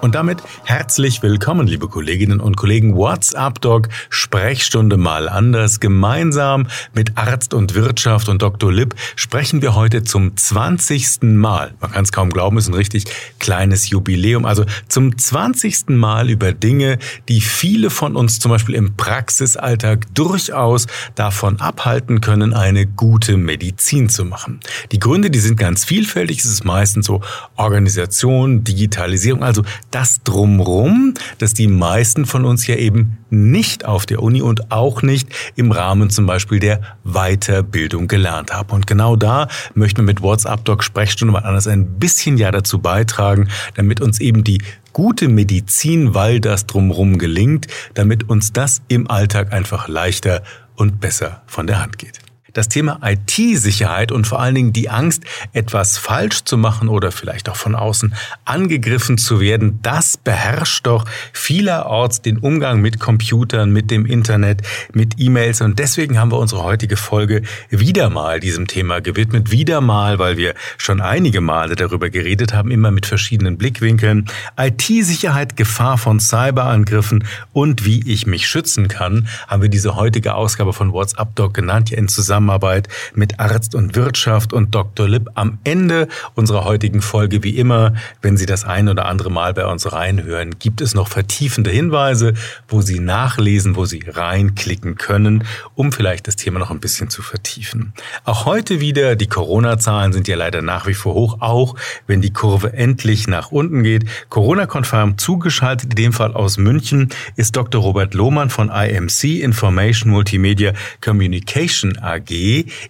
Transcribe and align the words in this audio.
Und 0.00 0.14
damit 0.14 0.42
herzlich 0.64 1.22
willkommen, 1.22 1.66
liebe 1.66 1.86
Kolleginnen 1.86 2.40
und 2.40 2.56
Kollegen. 2.56 2.96
WhatsApp 2.96 3.60
Doc 3.60 3.90
Sprechstunde 4.08 4.96
mal 4.96 5.28
anders. 5.28 5.78
Gemeinsam 5.78 6.68
mit 6.94 7.18
Arzt 7.18 7.52
und 7.52 7.74
Wirtschaft 7.74 8.30
und 8.30 8.40
Dr. 8.40 8.72
Lipp 8.72 8.94
sprechen 9.14 9.60
wir 9.60 9.74
heute 9.74 10.02
zum 10.02 10.34
20. 10.34 11.22
Mal. 11.22 11.74
Man 11.80 11.92
kann 11.92 12.04
es 12.04 12.12
kaum 12.12 12.30
glauben, 12.30 12.56
ist 12.56 12.68
ein 12.68 12.74
richtig 12.74 13.04
kleines 13.38 13.90
Jubiläum. 13.90 14.46
Also 14.46 14.64
zum 14.88 15.18
20. 15.18 15.90
Mal 15.90 16.30
über 16.30 16.52
Dinge, 16.52 16.98
die 17.28 17.42
viele 17.42 17.90
von 17.90 18.16
uns 18.16 18.38
zum 18.38 18.50
Beispiel 18.50 18.76
im 18.76 18.96
Praxisalltag 18.96 20.06
durchaus 20.14 20.86
davon 21.14 21.60
abhalten 21.60 22.22
können, 22.22 22.54
eine 22.54 22.86
gute 22.86 23.36
Medizin 23.36 24.08
zu 24.08 24.24
machen. 24.24 24.60
Die 24.92 24.98
Gründe, 24.98 25.30
die 25.30 25.40
sind 25.40 25.58
ganz 25.58 25.84
vielfältig. 25.84 26.38
Es 26.38 26.46
ist 26.46 26.64
meistens 26.64 27.04
so 27.04 27.20
Organisation, 27.56 28.64
Digitalisierung, 28.64 29.42
also 29.42 29.62
das 29.90 30.22
drumrum, 30.22 31.14
dass 31.38 31.54
die 31.54 31.66
meisten 31.66 32.26
von 32.26 32.44
uns 32.44 32.66
ja 32.66 32.76
eben 32.76 33.18
nicht 33.30 33.84
auf 33.84 34.06
der 34.06 34.22
Uni 34.22 34.42
und 34.42 34.70
auch 34.70 35.02
nicht 35.02 35.28
im 35.56 35.72
Rahmen 35.72 36.10
zum 36.10 36.26
Beispiel 36.26 36.58
der 36.58 36.80
Weiterbildung 37.04 38.08
gelernt 38.08 38.52
haben. 38.52 38.70
Und 38.70 38.86
genau 38.86 39.16
da 39.16 39.48
möchten 39.74 39.98
wir 39.98 40.04
mit 40.04 40.22
WhatsApp 40.22 40.64
Doc 40.64 40.84
Sprechstunde 40.84 41.32
mal 41.32 41.40
anders 41.40 41.66
ein 41.66 41.98
bisschen 41.98 42.38
ja 42.38 42.50
dazu 42.50 42.78
beitragen, 42.78 43.48
damit 43.74 44.00
uns 44.00 44.20
eben 44.20 44.44
die 44.44 44.62
gute 44.92 45.28
Medizin, 45.28 46.14
weil 46.14 46.40
das 46.40 46.66
drumrum 46.66 47.18
gelingt, 47.18 47.66
damit 47.94 48.28
uns 48.28 48.52
das 48.52 48.82
im 48.88 49.10
Alltag 49.10 49.52
einfach 49.52 49.88
leichter 49.88 50.42
und 50.76 51.00
besser 51.00 51.42
von 51.46 51.66
der 51.66 51.80
Hand 51.80 51.98
geht. 51.98 52.29
Das 52.52 52.68
Thema 52.68 52.98
IT-Sicherheit 53.02 54.12
und 54.12 54.26
vor 54.26 54.40
allen 54.40 54.54
Dingen 54.54 54.72
die 54.72 54.90
Angst, 54.90 55.22
etwas 55.52 55.98
falsch 55.98 56.44
zu 56.44 56.58
machen 56.58 56.88
oder 56.88 57.12
vielleicht 57.12 57.48
auch 57.48 57.56
von 57.56 57.74
außen 57.74 58.14
angegriffen 58.44 59.18
zu 59.18 59.40
werden, 59.40 59.78
das 59.82 60.16
beherrscht 60.16 60.86
doch 60.86 61.04
vielerorts 61.32 62.22
den 62.22 62.38
Umgang 62.38 62.80
mit 62.80 62.98
Computern, 62.98 63.72
mit 63.72 63.90
dem 63.90 64.06
Internet, 64.06 64.62
mit 64.92 65.14
E-Mails. 65.18 65.60
Und 65.60 65.78
deswegen 65.78 66.18
haben 66.18 66.32
wir 66.32 66.38
unsere 66.38 66.64
heutige 66.64 66.96
Folge 66.96 67.42
wieder 67.68 68.10
mal 68.10 68.40
diesem 68.40 68.66
Thema 68.66 69.00
gewidmet. 69.00 69.50
Wieder 69.50 69.80
mal, 69.80 70.18
weil 70.18 70.36
wir 70.36 70.54
schon 70.78 71.00
einige 71.00 71.40
Male 71.40 71.76
darüber 71.76 72.10
geredet 72.10 72.52
haben, 72.52 72.70
immer 72.70 72.90
mit 72.90 73.06
verschiedenen 73.06 73.56
Blickwinkeln. 73.56 74.26
IT-Sicherheit, 74.58 75.56
Gefahr 75.56 75.98
von 75.98 76.18
Cyberangriffen 76.18 77.24
und 77.52 77.84
wie 77.84 78.02
ich 78.10 78.26
mich 78.26 78.48
schützen 78.48 78.88
kann, 78.88 79.28
haben 79.46 79.62
wir 79.62 79.68
diese 79.68 79.94
heutige 79.94 80.34
Ausgabe 80.34 80.72
von 80.72 80.92
WhatsApp 80.92 81.36
Doc 81.36 81.54
genannt, 81.54 81.90
ja 81.90 82.00
in 82.00 82.08
Zusammenhang 82.08 82.39
Zusammenarbeit 82.40 82.88
mit 83.14 83.38
Arzt 83.38 83.74
und 83.74 83.94
Wirtschaft 83.96 84.54
und 84.54 84.74
Dr. 84.74 85.06
Lipp 85.06 85.28
am 85.34 85.58
Ende 85.64 86.08
unserer 86.34 86.64
heutigen 86.64 87.02
Folge. 87.02 87.42
Wie 87.42 87.58
immer, 87.58 87.92
wenn 88.22 88.38
Sie 88.38 88.46
das 88.46 88.64
ein 88.64 88.88
oder 88.88 89.04
andere 89.04 89.30
Mal 89.30 89.52
bei 89.52 89.66
uns 89.66 89.92
reinhören, 89.92 90.58
gibt 90.58 90.80
es 90.80 90.94
noch 90.94 91.08
vertiefende 91.08 91.70
Hinweise, 91.70 92.32
wo 92.68 92.80
Sie 92.80 92.98
nachlesen, 92.98 93.76
wo 93.76 93.84
Sie 93.84 94.02
reinklicken 94.06 94.96
können, 94.96 95.44
um 95.74 95.92
vielleicht 95.92 96.26
das 96.26 96.36
Thema 96.36 96.58
noch 96.58 96.70
ein 96.70 96.80
bisschen 96.80 97.10
zu 97.10 97.20
vertiefen. 97.20 97.92
Auch 98.24 98.46
heute 98.46 98.80
wieder, 98.80 99.16
die 99.16 99.26
Corona-Zahlen 99.26 100.14
sind 100.14 100.26
ja 100.26 100.36
leider 100.36 100.62
nach 100.62 100.86
wie 100.86 100.94
vor 100.94 101.14
hoch, 101.14 101.36
auch 101.40 101.74
wenn 102.06 102.22
die 102.22 102.32
Kurve 102.32 102.72
endlich 102.72 103.28
nach 103.28 103.50
unten 103.50 103.82
geht. 103.82 104.04
Corona-konform 104.30 105.18
zugeschaltet, 105.18 105.90
in 105.90 105.96
dem 105.96 106.12
Fall 106.14 106.32
aus 106.32 106.56
München, 106.56 107.10
ist 107.36 107.54
Dr. 107.56 107.82
Robert 107.82 108.14
Lohmann 108.14 108.48
von 108.48 108.70
IMC 108.70 109.42
Information 109.42 110.10
Multimedia 110.10 110.72
Communication 111.02 111.98
AG. 111.98 112.29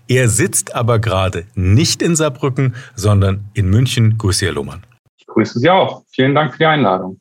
Er 0.09 0.29
sitzt 0.29 0.75
aber 0.75 0.99
gerade 0.99 1.47
nicht 1.55 2.03
in 2.03 2.17
Saarbrücken, 2.17 2.75
sondern 2.95 3.45
in 3.55 3.69
München. 3.71 4.19
Grüße, 4.19 4.47
Herr 4.47 4.53
Lohmann. 4.53 4.83
Ich 5.19 5.27
grüße 5.27 5.59
Sie 5.59 5.71
auch. 5.71 6.03
Vielen 6.11 6.35
Dank 6.35 6.53
für 6.53 6.59
die 6.59 6.67
Einladung. 6.67 7.19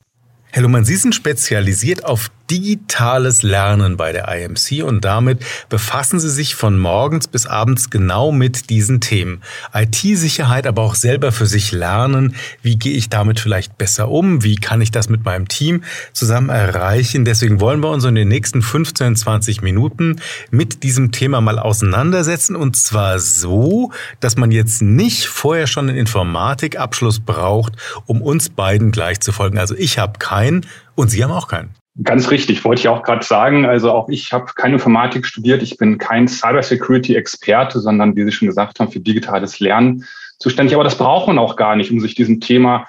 Herr 0.51 0.63
Lohmann, 0.63 0.85
Sie 0.85 0.95
sind 0.95 1.13
spezialisiert 1.13 2.05
auf 2.05 2.31
digitales 2.49 3.43
Lernen 3.43 3.97
bei 3.97 4.11
der 4.11 4.27
IMC 4.27 4.83
und 4.83 5.05
damit 5.05 5.45
befassen 5.69 6.19
Sie 6.19 6.29
sich 6.29 6.55
von 6.55 6.79
morgens 6.79 7.27
bis 7.27 7.45
abends 7.45 7.89
genau 7.89 8.31
mit 8.31 8.69
diesen 8.69 9.01
Themen. 9.01 9.41
IT-Sicherheit, 9.73 10.67
aber 10.67 10.81
auch 10.81 10.95
selber 10.95 11.31
für 11.31 11.45
sich 11.45 11.71
lernen. 11.71 12.35
Wie 12.61 12.77
gehe 12.77 12.95
ich 12.95 13.09
damit 13.09 13.39
vielleicht 13.39 13.77
besser 13.77 14.09
um? 14.09 14.43
Wie 14.43 14.55
kann 14.55 14.81
ich 14.81 14.91
das 14.91 15.09
mit 15.09 15.25
meinem 15.25 15.47
Team 15.47 15.83
zusammen 16.13 16.49
erreichen? 16.49 17.25
Deswegen 17.25 17.59
wollen 17.59 17.81
wir 17.81 17.89
uns 17.89 18.03
in 18.03 18.15
den 18.15 18.27
nächsten 18.27 18.61
15, 18.61 19.15
20 19.15 19.61
Minuten 19.61 20.17
mit 20.51 20.83
diesem 20.83 21.11
Thema 21.11 21.41
mal 21.41 21.59
auseinandersetzen 21.59 22.55
und 22.55 22.75
zwar 22.75 23.19
so, 23.19 23.91
dass 24.19 24.37
man 24.37 24.51
jetzt 24.51 24.81
nicht 24.81 25.27
vorher 25.27 25.67
schon 25.67 25.89
einen 25.89 25.97
Informatikabschluss 25.97 27.19
braucht, 27.19 27.73
um 28.05 28.21
uns 28.21 28.49
beiden 28.49 28.91
gleich 28.91 29.19
zu 29.19 29.31
folgen. 29.31 29.57
Also 29.57 29.75
ich 29.75 29.99
habe 29.99 30.19
keinen 30.19 30.65
und 30.95 31.09
Sie 31.09 31.23
haben 31.23 31.31
auch 31.31 31.47
keinen. 31.47 31.75
Ganz 32.03 32.31
richtig, 32.31 32.63
wollte 32.63 32.79
ich 32.79 32.87
auch 32.87 33.03
gerade 33.03 33.25
sagen. 33.25 33.65
Also 33.65 33.91
auch 33.91 34.07
ich 34.09 34.31
habe 34.31 34.51
keine 34.55 34.75
Informatik 34.75 35.25
studiert. 35.25 35.61
Ich 35.61 35.77
bin 35.77 35.97
kein 35.97 36.27
Cybersecurity-Experte, 36.27 37.79
sondern 37.79 38.15
wie 38.15 38.23
Sie 38.23 38.31
schon 38.31 38.47
gesagt 38.47 38.79
haben, 38.79 38.91
für 38.91 38.99
digitales 39.01 39.59
Lernen 39.59 40.05
zuständig. 40.37 40.75
Aber 40.75 40.83
das 40.83 40.97
braucht 40.97 41.27
man 41.27 41.37
auch 41.39 41.57
gar 41.57 41.75
nicht, 41.75 41.91
um 41.91 41.99
sich 41.99 42.15
diesem 42.15 42.39
Thema 42.39 42.87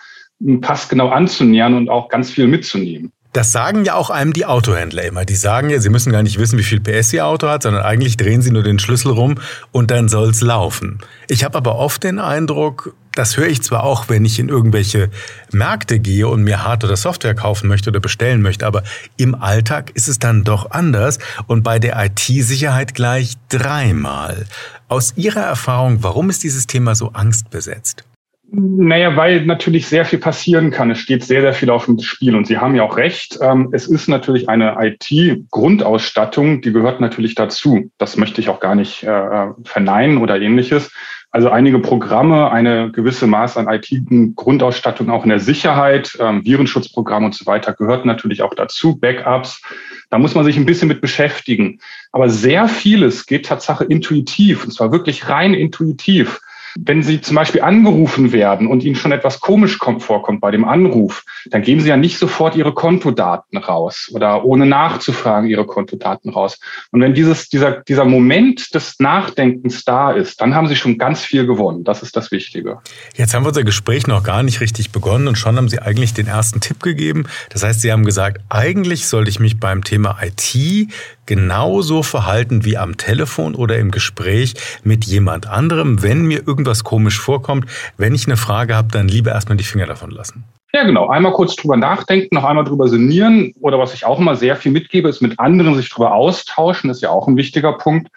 passgenau 0.61 1.09
anzunähern 1.09 1.75
und 1.75 1.89
auch 1.89 2.09
ganz 2.09 2.31
viel 2.31 2.47
mitzunehmen. 2.47 3.13
Das 3.33 3.53
sagen 3.53 3.85
ja 3.85 3.95
auch 3.95 4.11
einem 4.11 4.33
die 4.33 4.45
Autohändler 4.45 5.05
immer. 5.05 5.25
Die 5.25 5.37
sagen 5.37 5.71
ja, 5.71 5.79
sie 5.79 5.89
müssen 5.89 6.11
gar 6.11 6.25
nicht 6.25 6.39
wissen, 6.39 6.59
wie 6.59 6.65
viel 6.65 6.81
PS 6.81 7.13
ihr 7.13 7.27
Auto 7.27 7.49
hat, 7.49 7.63
sondern 7.63 7.85
eigentlich 7.85 8.17
drehen 8.17 8.43
sie 8.43 8.51
nur 8.51 8.65
den 8.65 8.81
Schlüssel 8.81 9.13
rum 9.13 9.37
und 9.71 9.93
dann 9.93 10.09
soll's 10.09 10.41
laufen. 10.41 10.99
Ich 11.29 11.45
habe 11.45 11.57
aber 11.57 11.77
oft 11.77 12.03
den 12.03 12.19
Eindruck, 12.19 12.93
das 13.13 13.37
höre 13.37 13.47
ich 13.47 13.63
zwar 13.63 13.85
auch, 13.85 14.09
wenn 14.09 14.25
ich 14.25 14.41
in 14.41 14.49
irgendwelche 14.49 15.11
Märkte 15.53 16.01
gehe 16.01 16.27
und 16.27 16.43
mir 16.43 16.65
Hard- 16.65 16.83
oder 16.83 16.97
Software 16.97 17.37
kaufen 17.37 17.69
möchte 17.69 17.91
oder 17.91 18.01
bestellen 18.01 18.43
möchte, 18.43 18.67
aber 18.67 18.83
im 19.17 19.37
Alltag 19.37 19.93
ist 19.95 20.09
es 20.09 20.19
dann 20.19 20.43
doch 20.43 20.73
anders 20.73 21.21
und 21.47 21.63
bei 21.63 21.79
der 21.79 22.05
IT-Sicherheit 22.05 22.95
gleich 22.95 23.35
dreimal. 23.49 24.47
Aus 24.89 25.13
Ihrer 25.17 25.43
Erfahrung, 25.43 26.03
warum 26.03 26.31
ist 26.31 26.43
dieses 26.43 26.67
Thema 26.67 26.97
so 26.97 27.13
angstbesetzt? 27.13 28.05
Naja, 28.53 29.17
weil 29.17 29.47
natürlich 29.47 29.87
sehr 29.87 30.05
viel 30.05 30.19
passieren 30.19 30.73
kann. 30.73 30.91
Es 30.91 30.99
steht 30.99 31.23
sehr, 31.23 31.41
sehr 31.41 31.53
viel 31.53 31.71
auf 31.71 31.85
dem 31.85 32.01
Spiel. 32.01 32.35
Und 32.35 32.49
Sie 32.49 32.59
haben 32.59 32.75
ja 32.75 32.83
auch 32.83 32.97
recht. 32.97 33.39
Ähm, 33.41 33.69
es 33.73 33.87
ist 33.87 34.09
natürlich 34.09 34.49
eine 34.49 34.77
IT-Grundausstattung, 34.81 36.61
die 36.61 36.73
gehört 36.73 37.01
natürlich 37.01 37.37
dazu. 37.37 37.91
Das 37.99 38.17
möchte 38.17 38.41
ich 38.41 38.49
auch 38.49 38.59
gar 38.59 38.75
nicht 38.75 39.05
äh, 39.05 39.47
verneinen 39.63 40.19
oder 40.19 40.41
ähnliches. 40.41 40.91
Also 41.33 41.49
einige 41.49 41.79
Programme, 41.79 42.51
eine 42.51 42.91
gewisse 42.91 43.29
Maß 43.29 43.57
an 43.57 43.69
IT-Grundausstattung 43.69 45.11
auch 45.11 45.23
in 45.23 45.31
der 45.31 45.39
Sicherheit, 45.39 46.19
ähm, 46.19 46.45
Virenschutzprogramme 46.45 47.27
und 47.27 47.37
so 47.37 47.47
weiter 47.47 47.73
gehört 47.73 48.05
natürlich 48.05 48.43
auch 48.43 48.55
dazu, 48.55 48.99
Backups. 48.99 49.63
Da 50.09 50.19
muss 50.19 50.35
man 50.35 50.45
sich 50.45 50.57
ein 50.57 50.67
bisschen 50.67 50.89
mit 50.89 51.01
beschäftigen. 51.01 51.79
Aber 52.11 52.29
sehr 52.29 52.67
vieles 52.67 53.27
geht 53.27 53.47
Tatsache 53.47 53.85
intuitiv, 53.85 54.65
und 54.65 54.73
zwar 54.73 54.91
wirklich 54.91 55.29
rein 55.29 55.55
intuitiv. 55.55 56.41
Wenn 56.79 57.03
Sie 57.03 57.21
zum 57.21 57.37
Beispiel 57.37 57.63
angerufen 57.63 58.33
werden 58.33 58.67
und 58.67 58.85
Ihnen 58.85 58.97
schon 58.97 59.13
etwas 59.13 59.41
komisch 59.41 59.79
kommt, 59.79 60.03
vorkommt 60.03 60.41
bei 60.41 60.51
dem 60.51 60.65
Anruf, 60.65 61.25
dann 61.47 61.63
geben 61.63 61.81
Sie 61.81 61.89
ja 61.89 61.97
nicht 61.97 62.19
sofort 62.19 62.57
Ihre 62.57 62.73
Kontodaten 62.73 63.59
raus 63.59 64.11
oder 64.13 64.45
ohne 64.45 64.67
nachzufragen 64.67 65.49
Ihre 65.49 65.67
Kontodaten 65.67 66.31
raus. 66.31 66.59
Und 66.91 67.01
wenn 67.01 67.15
dieses, 67.15 67.49
dieser, 67.49 67.83
dieser 67.83 68.05
Moment 68.05 68.75
des 68.75 68.99
Nachdenkens 68.99 69.85
da 69.85 70.11
ist, 70.13 70.41
dann 70.41 70.55
haben 70.55 70.69
Sie 70.69 70.77
schon 70.77 70.99
ganz 70.99 71.23
viel 71.23 71.47
gewonnen. 71.47 71.85
Das 71.85 72.03
ist 72.03 72.17
das 72.17 72.31
Wichtige. 72.31 72.79
Jetzt 73.17 73.35
haben 73.35 73.45
wir 73.45 73.49
unser 73.49 73.65
Gespräch 73.65 74.07
noch 74.07 74.23
gar 74.23 74.43
nicht 74.43 74.61
richtig 74.61 74.91
begonnen 74.91 75.29
und 75.29 75.37
schon 75.37 75.57
haben 75.57 75.69
Sie 75.69 75.81
eigentlich 75.81 76.15
den 76.15 76.27
ersten 76.27 76.61
Tipp 76.61 76.83
gegeben. 76.83 77.25
Das 77.51 77.63
heißt, 77.63 77.81
Sie 77.81 77.93
haben 77.93 78.05
gesagt, 78.05 78.39
eigentlich 78.49 79.07
sollte 79.07 79.31
ich 79.31 79.41
mich 79.41 79.59
beim 79.59 79.85
Thema 79.85 80.19
IT 80.23 80.91
genauso 81.27 82.03
verhalten 82.03 82.65
wie 82.65 82.77
am 82.77 82.97
Telefon 82.97 83.55
oder 83.55 83.79
im 83.79 83.91
Gespräch 83.91 84.55
mit 84.83 85.05
jemand 85.05 85.47
anderem, 85.47 86.03
wenn 86.03 86.23
mir 86.23 86.47
irgendwas 86.47 86.85
komisch 86.85 87.21
vorkommt. 87.21 87.67
Wenn 87.97 88.15
ich 88.15 88.27
eine 88.27 88.37
Frage 88.37 88.75
habe, 88.77 88.89
dann 88.91 89.09
lieber 89.09 89.33
erstmal 89.33 89.57
die 89.57 89.65
Finger 89.65 89.87
davon 89.87 90.11
lassen. 90.11 90.45
Ja, 90.73 90.85
genau. 90.85 91.09
Einmal 91.09 91.33
kurz 91.33 91.57
drüber 91.57 91.77
nachdenken, 91.77 92.35
noch 92.35 92.45
einmal 92.45 92.65
drüber 92.65 92.89
sinnieren. 92.89 93.53
Oder 93.61 93.79
was 93.79 93.93
ich 93.93 94.05
auch 94.05 94.21
immer 94.21 94.37
sehr 94.37 94.57
viel 94.57 94.71
mitgebe, 94.71 95.09
ist 95.09 95.21
mit 95.21 95.39
anderen 95.41 95.75
sich 95.75 95.89
drüber 95.91 96.15
austauschen, 96.15 96.91
ist 96.91 97.03
ja 97.03 97.11
auch 97.11 97.27
ein 97.27 97.37
wichtiger 97.37 97.73
Punkt. 97.73 98.09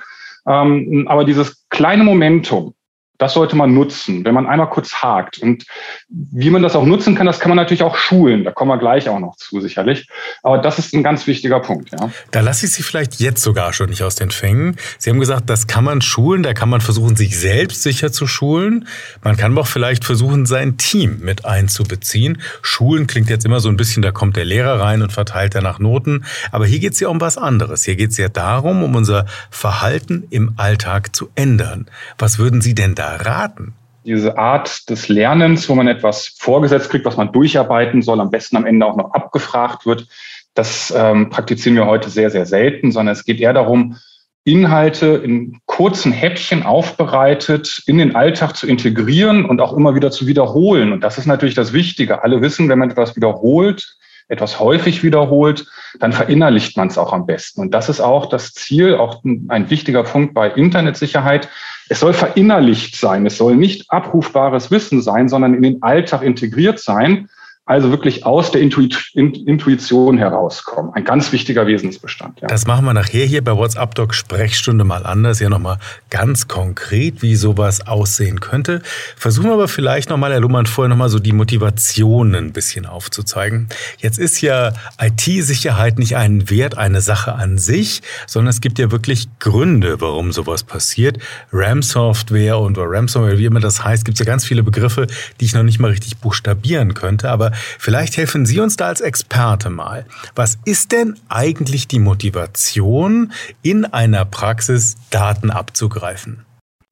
Ähm, 0.48 1.08
aber 1.08 1.24
dieses 1.24 1.66
kleine 1.70 2.04
Momentum, 2.04 2.74
Das 3.19 3.33
sollte 3.33 3.56
man 3.56 3.74
nutzen, 3.74 4.25
wenn 4.25 4.33
man 4.33 4.48
einmal 4.48 4.69
kurz 4.69 4.92
hakt. 4.95 5.38
Und 5.38 5.65
wie 6.10 6.50
man 6.50 6.63
das 6.63 6.75
auch 6.75 6.83
nutzen 6.83 7.13
kann, 7.15 7.27
das 7.27 7.39
kann 7.39 7.50
man 7.50 7.57
natürlich 7.57 7.83
auch 7.83 7.95
schulen. 7.95 8.44
Da 8.44 8.51
kommen 8.51 8.69
wir 8.71 8.80
gleich 8.80 9.07
auch 9.07 9.19
noch 9.19 9.36
zu, 9.36 9.62
sicherlich. 9.62 10.07
Aber 10.42 10.57
das 10.57 10.80
ist 10.80 10.94
ein 10.94 11.04
ganz 11.04 11.27
wichtiger 11.27 11.60
Punkt. 11.60 11.92
Ja. 11.92 12.10
Da 12.31 12.42
lasse 12.42 12.65
ich 12.65 12.74
Sie 12.74 12.81
vielleicht 12.81 13.19
jetzt 13.19 13.44
sogar 13.44 13.71
schon 13.71 13.89
nicht 13.89 14.01
aus 14.01 14.15
den 14.15 14.31
Fängen. 14.31 14.77
Sie 14.98 15.12
haben 15.12 15.19
gesagt, 15.19 15.50
das 15.50 15.68
kann 15.68 15.83
man 15.83 16.01
schulen. 16.01 16.42
Da 16.42 16.54
kann 16.54 16.69
man 16.69 16.81
versuchen, 16.81 17.15
sich 17.15 17.39
selbst 17.39 17.83
sicher 17.83 18.12
zu 18.12 18.25
schulen. 18.25 18.88
Man 19.24 19.38
kann 19.38 19.51
aber 19.51 19.62
auch 19.62 19.68
vielleicht 19.68 20.06
versuchen, 20.06 20.48
sein 20.48 20.77
Team 20.77 21.19
mit 21.21 21.45
einzubeziehen. 21.45 22.42
Schulen 22.63 23.06
klingt 23.06 23.30
jetzt 23.30 23.45
immer 23.45 23.59
so 23.59 23.69
ein 23.69 23.77
bisschen, 23.77 24.01
da 24.01 24.12
kommt 24.12 24.38
der 24.38 24.45
Lehrer 24.45 24.80
rein 24.80 25.04
und 25.04 25.13
verteilt 25.13 25.54
danach 25.54 25.77
Noten. 25.77 26.25
Aber 26.51 26.66
hier 26.66 26.80
geht 26.80 26.94
es 26.94 27.00
ja 27.00 27.09
um 27.09 27.21
was 27.21 27.38
anderes. 27.38 27.83
Hier 27.83 27.95
geht 27.95 28.09
es 28.09 28.18
ja 28.18 28.27
darum, 28.27 28.83
um 28.83 28.95
unser 28.95 29.27
Verhalten 29.51 30.25
im 30.31 30.54
Alltag 30.57 31.16
zu 31.16 31.30
ändern. 31.36 31.86
Was 32.18 32.39
würden 32.39 32.59
Sie 32.59 32.74
denn 32.74 32.95
da 32.95 33.03
da 33.04 33.16
raten? 33.18 33.74
Diese 34.06 34.38
Art 34.38 34.90
des 34.90 35.08
Lernens, 35.08 35.70
wo 35.70 35.76
man 35.76 35.88
etwas 35.88 36.36
vorgesetzt 36.38 36.90
kriegt, 36.90 37.06
was 37.06 37.18
man 37.18 37.32
durcharbeiten 37.32 38.02
soll, 38.02 38.20
am 38.20 38.32
besten 38.32 38.58
am 38.58 38.66
Ende 38.66 38.86
auch 38.86 38.98
noch 38.98 39.14
abgefragt 39.14 39.86
wird, 39.86 40.08
das 40.56 40.94
ähm, 40.96 41.30
praktizieren 41.30 41.76
wir 41.76 41.86
heute 41.86 42.10
sehr, 42.10 42.30
sehr 42.30 42.46
selten, 42.46 42.92
sondern 42.92 43.14
es 43.14 43.26
geht 43.26 43.40
eher 43.40 43.54
darum, 43.54 43.98
Inhalte 44.46 45.22
in 45.24 45.60
kurzen 45.66 46.12
Häppchen 46.12 46.64
aufbereitet 46.64 47.82
in 47.88 47.98
den 47.98 48.14
Alltag 48.14 48.58
zu 48.58 48.68
integrieren 48.68 49.46
und 49.46 49.62
auch 49.62 49.72
immer 49.72 49.96
wieder 49.96 50.12
zu 50.12 50.28
wiederholen. 50.28 50.92
Und 50.92 51.02
das 51.02 51.18
ist 51.18 51.28
natürlich 51.28 51.56
das 51.56 51.72
Wichtige. 51.72 52.24
Alle 52.24 52.42
wissen, 52.42 52.68
wenn 52.68 52.78
man 52.78 52.92
etwas 52.92 53.16
wiederholt, 53.16 53.96
etwas 54.28 54.60
häufig 54.60 55.02
wiederholt, 55.02 55.66
dann 56.00 56.12
verinnerlicht 56.12 56.76
man 56.76 56.90
es 56.90 56.98
auch 56.98 57.14
am 57.14 57.26
besten. 57.26 57.62
Und 57.62 57.74
das 57.74 57.88
ist 57.88 58.02
auch 58.02 58.26
das 58.26 58.54
Ziel, 58.54 58.96
auch 58.96 59.24
ein 59.24 59.70
wichtiger 59.70 60.04
Punkt 60.04 60.34
bei 60.34 60.50
Internetsicherheit, 60.50 61.48
es 61.89 62.00
soll 62.00 62.13
verinnerlicht 62.13 62.95
sein. 62.95 63.25
Es 63.25 63.38
soll 63.38 63.56
nicht 63.56 63.91
abrufbares 63.91 64.71
Wissen 64.71 65.01
sein, 65.01 65.30
sondern 65.30 65.53
in 65.53 65.62
den 65.62 65.83
Alltag 65.83 66.21
integriert 66.24 66.80
sein. 66.80 67.30
Also 67.65 67.92
wirklich 67.92 68.25
aus 68.25 68.51
der 68.51 68.60
Intuition 68.60 70.18
herauskommen. 70.18 70.92
Ein 70.94 71.06
ganz 71.06 71.31
wichtiger 71.31 71.65
Wesensbestand. 71.65 72.42
Ja. 72.42 72.50
Das 72.50 72.68
machen 72.68 72.83
wir 72.83 72.94
nachher 72.94 73.25
hier 73.25 73.42
bei 73.42 73.56
WhatsApp 73.56 73.95
Doc 73.95 74.13
Sprechstunde 74.13 74.83
mal 74.83 75.06
anders. 75.06 75.39
Ja 75.39 75.48
nochmal 75.48 75.77
ganz 76.10 76.50
konkret, 76.50 77.21
wie 77.21 77.38
sowas 77.38 77.88
aussehen 77.88 78.42
könnte. 78.42 78.81
Versuchen 79.15 79.45
wir 79.45 79.54
aber 79.54 79.69
vielleicht 79.69 80.10
nochmal, 80.10 80.33
Herr 80.33 80.42
Luhmann, 80.42 80.65
vorher 80.65 80.89
nochmal 80.89 81.07
so 81.07 81.19
die 81.19 81.31
Motivationen 81.31 82.48
ein 82.48 82.51
bisschen 82.51 82.86
aufzuzeigen. 82.86 83.69
Jetzt 83.98 84.19
ist 84.19 84.42
ja 84.42 84.74
IT-Sicherheit 85.00 86.00
nicht 86.00 86.18
ein 86.18 86.50
Wert, 86.50 86.77
eine 86.77 87.00
Sache 87.00 87.33
an 87.33 87.57
sich, 87.57 88.01
sondern 88.27 88.50
es 88.50 88.59
gibt 88.59 88.77
ja 88.77 88.92
wirklich 88.92 89.30
Gründe, 89.39 90.01
warum 90.01 90.33
sowas 90.33 90.66
passiert. 90.66 91.18
RAM-Software 91.54 92.59
und 92.59 92.77
Ransomware, 92.77 93.38
wie 93.38 93.45
immer 93.45 93.62
das 93.62 93.86
heißt, 93.86 94.04
gibt 94.04 94.19
es 94.19 94.25
ja 94.25 94.30
ganz 94.30 94.44
viele 94.44 94.63
Begriffe, 94.63 95.07
die 95.39 95.45
ich 95.45 95.54
noch 95.54 95.63
nicht 95.63 95.80
mal 95.80 95.92
richtig 95.92 96.18
buchstabieren 96.18 96.94
könnte. 96.94 97.30
Aber 97.30 97.53
vielleicht 97.54 98.18
helfen 98.18 98.46
Sie 98.46 98.60
uns 98.60 98.78
da 98.78 98.88
als 98.88 99.02
Experte 99.02 99.70
mal. 99.70 100.06
Was 100.36 100.58
ist 100.66 100.92
denn 100.92 101.16
eigentlich 101.30 101.88
die 101.88 102.00
Motivation, 102.00 103.32
in 103.62 103.86
einer 103.86 104.26
Praxis 104.26 104.96
Daten 105.10 105.50
abzugreifen? 105.50 106.46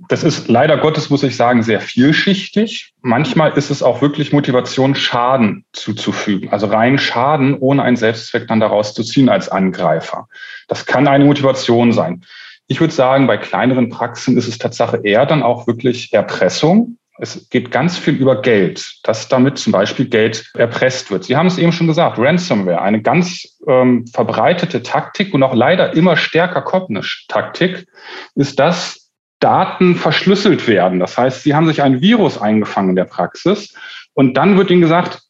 Das 0.08 0.24
ist 0.24 0.48
leider 0.48 0.78
Gottes, 0.78 1.10
muss 1.10 1.24
ich 1.24 1.36
sagen, 1.36 1.62
sehr 1.62 1.80
vielschichtig. 1.80 2.94
Manchmal 3.02 3.52
ist 3.52 3.70
es 3.70 3.84
auch 3.84 4.02
wirklich 4.02 4.34
Motivation, 4.34 4.96
Schaden 4.96 5.66
zuzufügen. 5.74 6.50
Also 6.50 6.68
rein 6.68 6.98
Schaden, 6.98 7.56
ohne 7.60 7.84
einen 7.84 7.98
Selbstzweck 7.98 8.48
dann 8.48 8.60
daraus 8.60 8.94
zu 8.94 9.04
ziehen 9.04 9.30
als 9.30 9.50
Angreifer. 9.50 10.28
Das 10.68 10.86
kann 10.86 11.08
eine 11.08 11.26
Motivation 11.26 11.92
sein. 11.92 12.24
Ich 12.68 12.80
würde 12.80 12.94
sagen, 12.94 13.28
bei 13.28 13.38
kleineren 13.38 13.90
Praxen 13.90 14.38
ist 14.38 14.48
es 14.48 14.58
Tatsache 14.58 15.02
eher 15.04 15.26
dann 15.26 15.44
auch 15.44 15.68
wirklich 15.68 16.14
Erpressung. 16.14 16.98
Es 17.24 17.50
geht 17.50 17.70
ganz 17.70 18.00
viel 18.00 18.16
über 18.16 18.42
Geld, 18.42 18.96
dass 19.04 19.28
damit 19.28 19.60
zum 19.60 19.72
Beispiel 19.72 20.08
Geld 20.08 20.52
erpresst 20.56 21.12
wird. 21.12 21.24
Sie 21.24 21.38
haben 21.38 21.46
es 21.46 21.60
eben 21.60 21.72
schon 21.72 21.86
gesagt, 21.86 22.18
Ransomware, 22.18 22.82
eine 22.82 23.00
ganz 23.04 23.60
ähm, 23.68 24.08
verbreitete 24.08 24.82
Taktik 24.82 25.32
und 25.36 25.44
auch 25.44 25.54
leider 25.54 25.94
immer 25.94 26.18
stärker 26.18 26.64
kommende 26.64 27.08
Taktik, 27.28 27.86
ist, 28.34 28.58
dass 28.58 29.12
Daten 29.40 29.96
verschlüsselt 29.96 30.68
werden. 30.68 31.00
Das 31.00 31.16
heißt, 31.16 31.44
Sie 31.44 31.54
haben 31.54 31.68
sich 31.68 31.84
ein 31.84 32.02
Virus 32.02 32.42
eingefangen 32.42 32.90
in 32.90 32.96
der 32.96 33.06
Praxis 33.06 33.76
und 34.14 34.34
dann 34.36 34.58
wird 34.58 34.72
Ihnen 34.72 34.82
gesagt, 34.82 35.22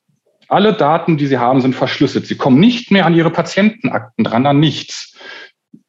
alle 0.47 0.71
Daten, 0.71 1.17
die 1.17 1.27
Sie 1.27 1.39
haben, 1.39 1.59
sind 1.59 1.75
verschlüsselt. 1.75 2.25
Sie 2.25 2.37
kommen 2.37 2.61
nicht 2.61 2.89
mehr 2.89 3.05
an 3.05 3.15
Ihre 3.15 3.31
Patientenakten 3.31 4.23
dran, 4.23 4.45
an 4.45 4.61
nichts. 4.61 5.17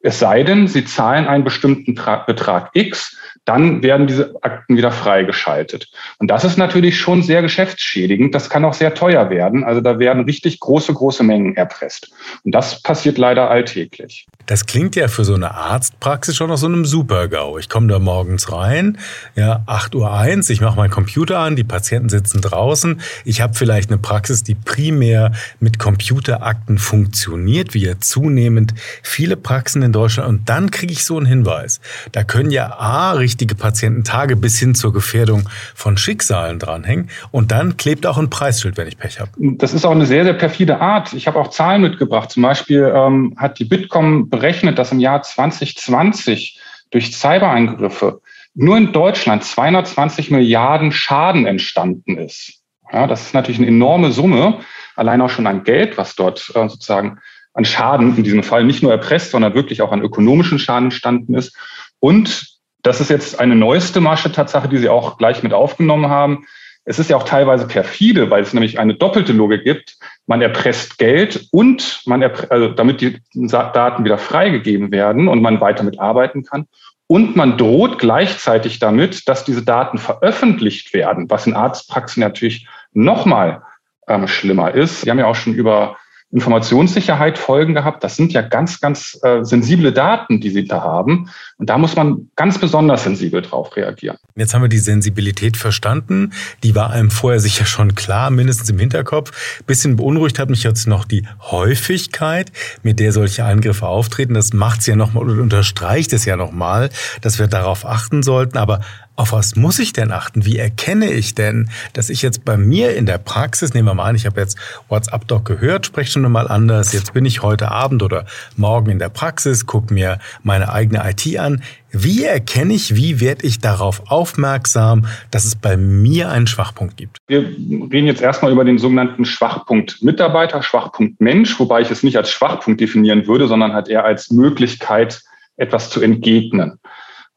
Es 0.02 0.18
sei 0.18 0.42
denn, 0.42 0.66
Sie 0.66 0.84
zahlen 0.84 1.26
einen 1.26 1.44
bestimmten 1.44 1.94
Betrag 2.26 2.70
X 2.74 3.16
dann 3.44 3.82
werden 3.82 4.06
diese 4.06 4.36
Akten 4.42 4.76
wieder 4.76 4.92
freigeschaltet. 4.92 5.88
Und 6.18 6.28
das 6.28 6.44
ist 6.44 6.58
natürlich 6.58 7.00
schon 7.00 7.22
sehr 7.22 7.42
geschäftsschädigend. 7.42 8.34
Das 8.34 8.48
kann 8.48 8.64
auch 8.64 8.74
sehr 8.74 8.94
teuer 8.94 9.30
werden. 9.30 9.64
Also 9.64 9.80
da 9.80 9.98
werden 9.98 10.24
richtig 10.24 10.60
große, 10.60 10.94
große 10.94 11.24
Mengen 11.24 11.56
erpresst. 11.56 12.12
Und 12.44 12.54
das 12.54 12.82
passiert 12.82 13.18
leider 13.18 13.50
alltäglich. 13.50 14.26
Das 14.46 14.66
klingt 14.66 14.94
ja 14.94 15.08
für 15.08 15.24
so 15.24 15.34
eine 15.34 15.54
Arztpraxis 15.54 16.36
schon 16.36 16.50
nach 16.50 16.56
so 16.56 16.66
einem 16.66 16.84
Super-GAU. 16.84 17.58
Ich 17.58 17.68
komme 17.68 17.88
da 17.88 17.98
morgens 17.98 18.52
rein, 18.52 18.98
ja, 19.34 19.62
8 19.66 19.94
Uhr 19.96 20.12
eins, 20.12 20.48
ich 20.50 20.60
mache 20.60 20.76
meinen 20.76 20.90
Computer 20.90 21.38
an, 21.38 21.56
die 21.56 21.64
Patienten 21.64 22.10
sitzen 22.10 22.40
draußen. 22.40 23.00
Ich 23.24 23.40
habe 23.40 23.54
vielleicht 23.54 23.90
eine 23.90 23.98
Praxis, 23.98 24.44
die 24.44 24.54
primär 24.54 25.32
mit 25.58 25.80
Computerakten 25.80 26.78
funktioniert, 26.78 27.74
wie 27.74 27.86
ja 27.86 27.98
zunehmend 27.98 28.74
viele 29.02 29.36
Praxen 29.36 29.82
in 29.82 29.91
Deutschland. 29.92 30.28
Und 30.28 30.48
dann 30.48 30.70
kriege 30.70 30.92
ich 30.92 31.04
so 31.04 31.16
einen 31.16 31.26
Hinweis. 31.26 31.80
Da 32.12 32.24
können 32.24 32.50
ja 32.50 32.78
A, 32.78 33.12
richtige 33.12 33.54
Patiententage 33.54 34.36
bis 34.36 34.58
hin 34.58 34.74
zur 34.74 34.92
Gefährdung 34.92 35.48
von 35.74 35.96
Schicksalen 35.96 36.58
dranhängen. 36.58 37.10
Und 37.30 37.52
dann 37.52 37.76
klebt 37.76 38.06
auch 38.06 38.18
ein 38.18 38.30
Preisschild, 38.30 38.76
wenn 38.76 38.88
ich 38.88 38.98
Pech 38.98 39.20
habe. 39.20 39.30
Das 39.36 39.74
ist 39.74 39.84
auch 39.84 39.92
eine 39.92 40.06
sehr, 40.06 40.24
sehr 40.24 40.34
perfide 40.34 40.80
Art. 40.80 41.12
Ich 41.12 41.26
habe 41.26 41.38
auch 41.38 41.48
Zahlen 41.48 41.82
mitgebracht. 41.82 42.30
Zum 42.30 42.42
Beispiel 42.42 42.92
ähm, 42.94 43.34
hat 43.36 43.58
die 43.58 43.64
Bitkom 43.64 44.28
berechnet, 44.28 44.78
dass 44.78 44.92
im 44.92 45.00
Jahr 45.00 45.22
2020 45.22 46.58
durch 46.90 47.16
Cyberangriffe 47.16 48.20
nur 48.54 48.76
in 48.76 48.92
Deutschland 48.92 49.44
220 49.44 50.30
Milliarden 50.30 50.92
Schaden 50.92 51.46
entstanden 51.46 52.18
ist. 52.18 52.62
Ja, 52.92 53.06
das 53.06 53.22
ist 53.22 53.34
natürlich 53.34 53.58
eine 53.58 53.68
enorme 53.68 54.12
Summe, 54.12 54.60
allein 54.96 55.22
auch 55.22 55.30
schon 55.30 55.46
an 55.46 55.64
Geld, 55.64 55.96
was 55.96 56.14
dort 56.14 56.52
äh, 56.54 56.68
sozusagen 56.68 57.18
an 57.54 57.64
Schaden 57.64 58.16
in 58.16 58.24
diesem 58.24 58.42
Fall 58.42 58.64
nicht 58.64 58.82
nur 58.82 58.92
erpresst, 58.92 59.30
sondern 59.30 59.54
wirklich 59.54 59.82
auch 59.82 59.92
an 59.92 60.02
ökonomischen 60.02 60.58
Schaden 60.58 60.86
entstanden 60.86 61.34
ist. 61.34 61.56
Und 62.00 62.46
das 62.82 63.00
ist 63.00 63.10
jetzt 63.10 63.38
eine 63.38 63.54
neueste 63.54 64.00
Masche-Tatsache, 64.00 64.68
die 64.68 64.78
Sie 64.78 64.88
auch 64.88 65.18
gleich 65.18 65.42
mit 65.42 65.52
aufgenommen 65.52 66.08
haben. 66.08 66.44
Es 66.84 66.98
ist 66.98 67.10
ja 67.10 67.16
auch 67.16 67.22
teilweise 67.22 67.68
perfide, 67.68 68.30
weil 68.30 68.42
es 68.42 68.52
nämlich 68.52 68.80
eine 68.80 68.94
doppelte 68.94 69.32
Logik 69.32 69.62
gibt. 69.62 69.98
Man 70.26 70.42
erpresst 70.42 70.98
Geld 70.98 71.46
und 71.52 72.02
man, 72.06 72.24
also 72.48 72.68
damit 72.68 73.00
die 73.00 73.18
Daten 73.34 74.04
wieder 74.04 74.18
freigegeben 74.18 74.90
werden 74.90 75.28
und 75.28 75.42
man 75.42 75.60
weiter 75.60 75.84
mit 75.84 76.00
arbeiten 76.00 76.42
kann. 76.42 76.66
Und 77.06 77.36
man 77.36 77.56
droht 77.56 77.98
gleichzeitig 77.98 78.78
damit, 78.78 79.28
dass 79.28 79.44
diese 79.44 79.62
Daten 79.64 79.98
veröffentlicht 79.98 80.92
werden, 80.94 81.30
was 81.30 81.46
in 81.46 81.54
Arztpraxen 81.54 82.20
natürlich 82.20 82.66
nochmal 82.92 83.62
ähm, 84.08 84.26
schlimmer 84.26 84.72
ist. 84.74 85.04
Wir 85.04 85.10
haben 85.10 85.18
ja 85.18 85.26
auch 85.26 85.36
schon 85.36 85.54
über 85.54 85.98
Informationssicherheit 86.32 87.36
Folgen 87.36 87.74
gehabt. 87.74 88.02
Das 88.02 88.16
sind 88.16 88.32
ja 88.32 88.40
ganz, 88.40 88.80
ganz 88.80 89.18
äh, 89.22 89.44
sensible 89.44 89.92
Daten, 89.92 90.40
die 90.40 90.48
Sie 90.48 90.64
da 90.64 90.82
haben. 90.82 91.30
Und 91.58 91.68
da 91.68 91.76
muss 91.76 91.94
man 91.94 92.30
ganz 92.36 92.58
besonders 92.58 93.04
sensibel 93.04 93.42
drauf 93.42 93.76
reagieren. 93.76 94.16
Jetzt 94.34 94.54
haben 94.54 94.62
wir 94.62 94.70
die 94.70 94.78
Sensibilität 94.78 95.58
verstanden. 95.58 96.32
Die 96.62 96.74
war 96.74 96.90
einem 96.90 97.10
vorher 97.10 97.38
sicher 97.38 97.66
schon 97.66 97.94
klar, 97.94 98.30
mindestens 98.30 98.70
im 98.70 98.78
Hinterkopf. 98.78 99.62
Bisschen 99.66 99.96
beunruhigt 99.96 100.38
hat 100.38 100.48
mich 100.48 100.62
jetzt 100.62 100.86
noch 100.86 101.04
die 101.04 101.26
Häufigkeit, 101.40 102.50
mit 102.82 102.98
der 102.98 103.12
solche 103.12 103.44
Angriffe 103.44 103.86
auftreten. 103.86 104.32
Das 104.32 104.54
macht 104.54 104.80
es 104.80 104.86
ja 104.86 104.96
nochmal 104.96 105.24
oder 105.24 105.42
unterstreicht 105.42 106.14
es 106.14 106.24
ja 106.24 106.36
nochmal, 106.36 106.88
dass 107.20 107.38
wir 107.38 107.46
darauf 107.46 107.84
achten 107.84 108.22
sollten. 108.22 108.56
Aber 108.56 108.80
auf 109.22 109.32
was 109.32 109.54
muss 109.54 109.78
ich 109.78 109.92
denn 109.92 110.10
achten? 110.10 110.44
Wie 110.44 110.58
erkenne 110.58 111.06
ich 111.12 111.36
denn, 111.36 111.70
dass 111.92 112.10
ich 112.10 112.22
jetzt 112.22 112.44
bei 112.44 112.56
mir 112.56 112.96
in 112.96 113.06
der 113.06 113.18
Praxis, 113.18 113.72
nehmen 113.72 113.86
wir 113.86 113.94
mal 113.94 114.06
an, 114.06 114.16
ich 114.16 114.26
habe 114.26 114.40
jetzt 114.40 114.58
WhatsApp-Doc 114.88 115.44
gehört, 115.44 115.86
spreche 115.86 116.10
schon 116.10 116.30
mal 116.30 116.48
anders, 116.48 116.92
jetzt 116.92 117.14
bin 117.14 117.24
ich 117.24 117.40
heute 117.40 117.70
Abend 117.70 118.02
oder 118.02 118.26
morgen 118.56 118.90
in 118.90 118.98
der 118.98 119.10
Praxis, 119.10 119.64
gucke 119.64 119.94
mir 119.94 120.18
meine 120.42 120.72
eigene 120.72 121.08
IT 121.08 121.38
an. 121.38 121.62
Wie 121.92 122.24
erkenne 122.24 122.74
ich, 122.74 122.96
wie 122.96 123.20
werde 123.20 123.46
ich 123.46 123.60
darauf 123.60 124.10
aufmerksam, 124.10 125.06
dass 125.30 125.44
es 125.44 125.54
bei 125.54 125.76
mir 125.76 126.28
einen 126.28 126.48
Schwachpunkt 126.48 126.96
gibt? 126.96 127.18
Wir 127.28 127.42
reden 127.42 128.06
jetzt 128.06 128.22
erstmal 128.22 128.50
über 128.50 128.64
den 128.64 128.78
sogenannten 128.78 129.24
Schwachpunkt 129.24 130.02
Mitarbeiter, 130.02 130.64
Schwachpunkt 130.64 131.20
Mensch, 131.20 131.60
wobei 131.60 131.82
ich 131.82 131.92
es 131.92 132.02
nicht 132.02 132.16
als 132.16 132.30
Schwachpunkt 132.30 132.80
definieren 132.80 133.28
würde, 133.28 133.46
sondern 133.46 133.72
halt 133.72 133.86
eher 133.86 134.04
als 134.04 134.32
Möglichkeit, 134.32 135.22
etwas 135.56 135.90
zu 135.90 136.00
entgegnen. 136.00 136.80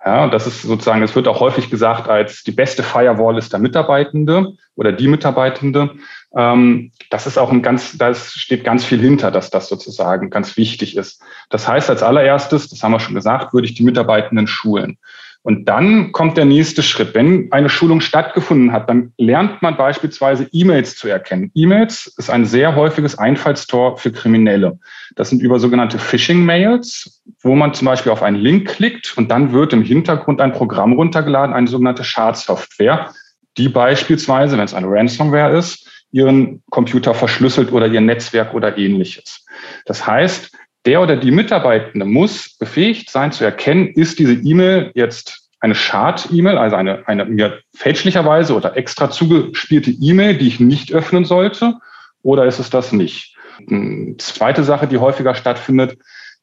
Ja, 0.05 0.27
das 0.27 0.45
ist 0.45 0.61
sozusagen, 0.61 1.01
es 1.01 1.15
wird 1.15 1.27
auch 1.27 1.39
häufig 1.39 1.71
gesagt, 1.71 2.07
als 2.07 2.43
die 2.43 2.51
beste 2.51 2.83
Firewall 2.83 3.39
ist 3.39 3.51
der 3.51 3.59
Mitarbeitende 3.59 4.53
oder 4.75 4.91
die 4.91 5.07
Mitarbeitende. 5.07 5.95
Ähm, 6.37 6.91
das 7.09 7.25
ist 7.25 7.39
auch 7.39 7.51
ein 7.51 7.63
ganz, 7.63 7.97
da 7.97 8.13
steht 8.13 8.63
ganz 8.63 8.85
viel 8.85 8.99
hinter, 8.99 9.31
dass 9.31 9.49
das 9.49 9.67
sozusagen 9.67 10.29
ganz 10.29 10.57
wichtig 10.57 10.95
ist. 10.95 11.23
Das 11.49 11.67
heißt, 11.67 11.89
als 11.89 12.03
allererstes, 12.03 12.69
das 12.69 12.83
haben 12.83 12.91
wir 12.91 12.99
schon 12.99 13.15
gesagt, 13.15 13.51
würde 13.55 13.67
ich 13.67 13.73
die 13.73 13.83
Mitarbeitenden 13.83 14.45
schulen. 14.45 14.99
Und 15.45 15.69
dann 15.69 16.11
kommt 16.11 16.37
der 16.37 16.45
nächste 16.45 16.81
Schritt. 16.81 17.13
Wenn 17.13 17.51
eine 17.51 17.69
Schulung 17.69 18.01
stattgefunden 18.01 18.71
hat, 18.71 18.89
dann 18.89 19.13
lernt 19.19 19.61
man 19.61 19.77
beispielsweise 19.77 20.49
E-Mails 20.51 20.95
zu 20.95 21.07
erkennen. 21.07 21.51
E-Mails 21.53 22.11
ist 22.17 22.31
ein 22.31 22.45
sehr 22.45 22.75
häufiges 22.75 23.19
Einfallstor 23.19 23.95
für 23.97 24.11
Kriminelle. 24.11 24.79
Das 25.15 25.29
sind 25.29 25.43
über 25.43 25.59
sogenannte 25.59 25.99
Phishing-Mails, 25.99 27.21
wo 27.41 27.53
man 27.53 27.75
zum 27.75 27.85
Beispiel 27.85 28.11
auf 28.11 28.23
einen 28.23 28.37
Link 28.37 28.69
klickt 28.69 29.15
und 29.17 29.29
dann 29.29 29.51
wird 29.51 29.71
im 29.71 29.83
Hintergrund 29.83 30.41
ein 30.41 30.51
Programm 30.51 30.93
runtergeladen, 30.93 31.53
eine 31.53 31.67
sogenannte 31.67 32.03
Schadsoftware, 32.03 33.11
die 33.59 33.69
beispielsweise, 33.69 34.57
wenn 34.57 34.65
es 34.65 34.73
eine 34.73 34.87
Ransomware 34.89 35.55
ist, 35.55 35.87
ihren 36.11 36.63
Computer 36.71 37.13
verschlüsselt 37.13 37.71
oder 37.71 37.85
ihr 37.85 38.01
Netzwerk 38.01 38.55
oder 38.55 38.79
ähnliches. 38.79 39.45
Das 39.85 40.07
heißt, 40.07 40.57
der 40.85 41.01
oder 41.01 41.15
die 41.15 41.31
Mitarbeitende 41.31 42.05
muss 42.05 42.55
befähigt 42.57 43.09
sein 43.09 43.31
zu 43.31 43.43
erkennen, 43.43 43.87
ist 43.87 44.19
diese 44.19 44.33
E-Mail 44.33 44.91
jetzt 44.93 45.49
eine 45.59 45.75
Schad-E-Mail, 45.75 46.57
also 46.57 46.75
eine, 46.75 47.07
eine 47.07 47.25
mir 47.25 47.59
fälschlicherweise 47.73 48.55
oder 48.55 48.77
extra 48.77 49.09
zugespielte 49.09 49.91
E-Mail, 49.91 50.37
die 50.37 50.47
ich 50.47 50.59
nicht 50.59 50.93
öffnen 50.93 51.25
sollte, 51.25 51.75
oder 52.21 52.45
ist 52.45 52.59
es 52.59 52.69
das 52.69 52.91
nicht? 52.91 53.35
Eine 53.69 54.15
zweite 54.17 54.63
Sache, 54.63 54.87
die 54.87 54.97
häufiger 54.97 55.33
stattfindet, 55.33 55.97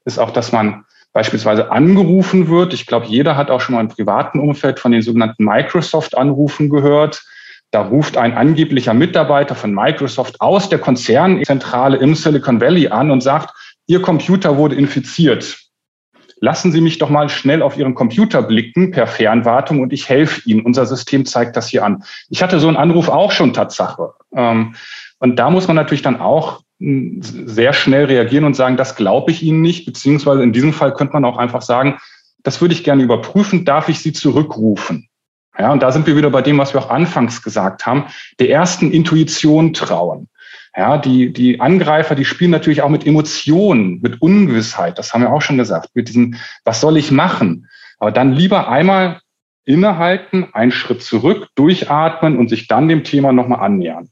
ist 0.04 0.18
auch, 0.18 0.30
dass 0.30 0.50
man 0.52 0.84
beispielsweise 1.12 1.70
angerufen 1.70 2.48
wird. 2.48 2.72
Ich 2.72 2.86
glaube, 2.86 3.06
jeder 3.06 3.36
hat 3.36 3.50
auch 3.50 3.60
schon 3.60 3.74
mal 3.74 3.82
im 3.82 3.88
privaten 3.88 4.40
Umfeld 4.40 4.80
von 4.80 4.92
den 4.92 5.02
sogenannten 5.02 5.44
Microsoft-Anrufen 5.44 6.70
gehört. 6.70 7.22
Da 7.70 7.82
ruft 7.82 8.16
ein 8.16 8.34
angeblicher 8.34 8.94
Mitarbeiter 8.94 9.54
von 9.54 9.74
Microsoft 9.74 10.40
aus 10.40 10.68
der 10.68 10.78
Konzernzentrale 10.78 11.96
im 11.98 12.14
Silicon 12.14 12.60
Valley 12.60 12.88
an 12.88 13.10
und 13.10 13.22
sagt, 13.22 13.54
Ihr 13.92 14.00
Computer 14.00 14.56
wurde 14.56 14.74
infiziert. 14.74 15.58
Lassen 16.40 16.72
Sie 16.72 16.80
mich 16.80 16.96
doch 16.96 17.10
mal 17.10 17.28
schnell 17.28 17.60
auf 17.60 17.76
Ihren 17.76 17.94
Computer 17.94 18.42
blicken 18.42 18.90
per 18.90 19.06
Fernwartung 19.06 19.80
und 19.80 19.92
ich 19.92 20.08
helfe 20.08 20.40
Ihnen. 20.48 20.62
Unser 20.62 20.86
System 20.86 21.26
zeigt 21.26 21.58
das 21.58 21.68
hier 21.68 21.84
an. 21.84 22.02
Ich 22.30 22.42
hatte 22.42 22.58
so 22.58 22.68
einen 22.68 22.78
Anruf 22.78 23.10
auch 23.10 23.32
schon 23.32 23.52
Tatsache. 23.52 24.14
Ähm, 24.34 24.74
und 25.18 25.36
da 25.36 25.50
muss 25.50 25.66
man 25.66 25.76
natürlich 25.76 26.00
dann 26.00 26.18
auch 26.22 26.62
hm, 26.80 27.20
sehr 27.20 27.74
schnell 27.74 28.06
reagieren 28.06 28.44
und 28.44 28.56
sagen, 28.56 28.78
das 28.78 28.96
glaube 28.96 29.30
ich 29.30 29.42
Ihnen 29.42 29.60
nicht, 29.60 29.84
beziehungsweise 29.84 30.42
in 30.42 30.54
diesem 30.54 30.72
Fall 30.72 30.94
könnte 30.94 31.12
man 31.12 31.26
auch 31.26 31.36
einfach 31.36 31.60
sagen, 31.60 31.98
das 32.44 32.62
würde 32.62 32.72
ich 32.72 32.84
gerne 32.84 33.02
überprüfen, 33.02 33.66
darf 33.66 33.90
ich 33.90 33.98
Sie 33.98 34.14
zurückrufen? 34.14 35.10
Ja, 35.58 35.70
und 35.70 35.82
da 35.82 35.92
sind 35.92 36.06
wir 36.06 36.16
wieder 36.16 36.30
bei 36.30 36.40
dem, 36.40 36.56
was 36.56 36.72
wir 36.72 36.80
auch 36.80 36.88
anfangs 36.88 37.42
gesagt 37.42 37.84
haben, 37.84 38.06
der 38.40 38.48
ersten 38.48 38.90
Intuition 38.90 39.74
trauen. 39.74 40.30
Ja, 40.74 40.96
die, 40.96 41.32
die 41.32 41.60
Angreifer, 41.60 42.14
die 42.14 42.24
spielen 42.24 42.50
natürlich 42.50 42.80
auch 42.80 42.88
mit 42.88 43.06
Emotionen, 43.06 44.00
mit 44.00 44.22
Ungewissheit. 44.22 44.98
Das 44.98 45.12
haben 45.12 45.20
wir 45.20 45.32
auch 45.32 45.42
schon 45.42 45.58
gesagt. 45.58 45.90
Mit 45.94 46.08
diesem, 46.08 46.36
was 46.64 46.80
soll 46.80 46.96
ich 46.96 47.10
machen? 47.10 47.68
Aber 47.98 48.10
dann 48.10 48.32
lieber 48.32 48.68
einmal 48.68 49.20
innehalten, 49.64 50.48
einen 50.52 50.72
Schritt 50.72 51.02
zurück, 51.02 51.48
durchatmen 51.54 52.38
und 52.38 52.48
sich 52.48 52.68
dann 52.68 52.88
dem 52.88 53.04
Thema 53.04 53.32
nochmal 53.32 53.60
annähern. 53.60 54.08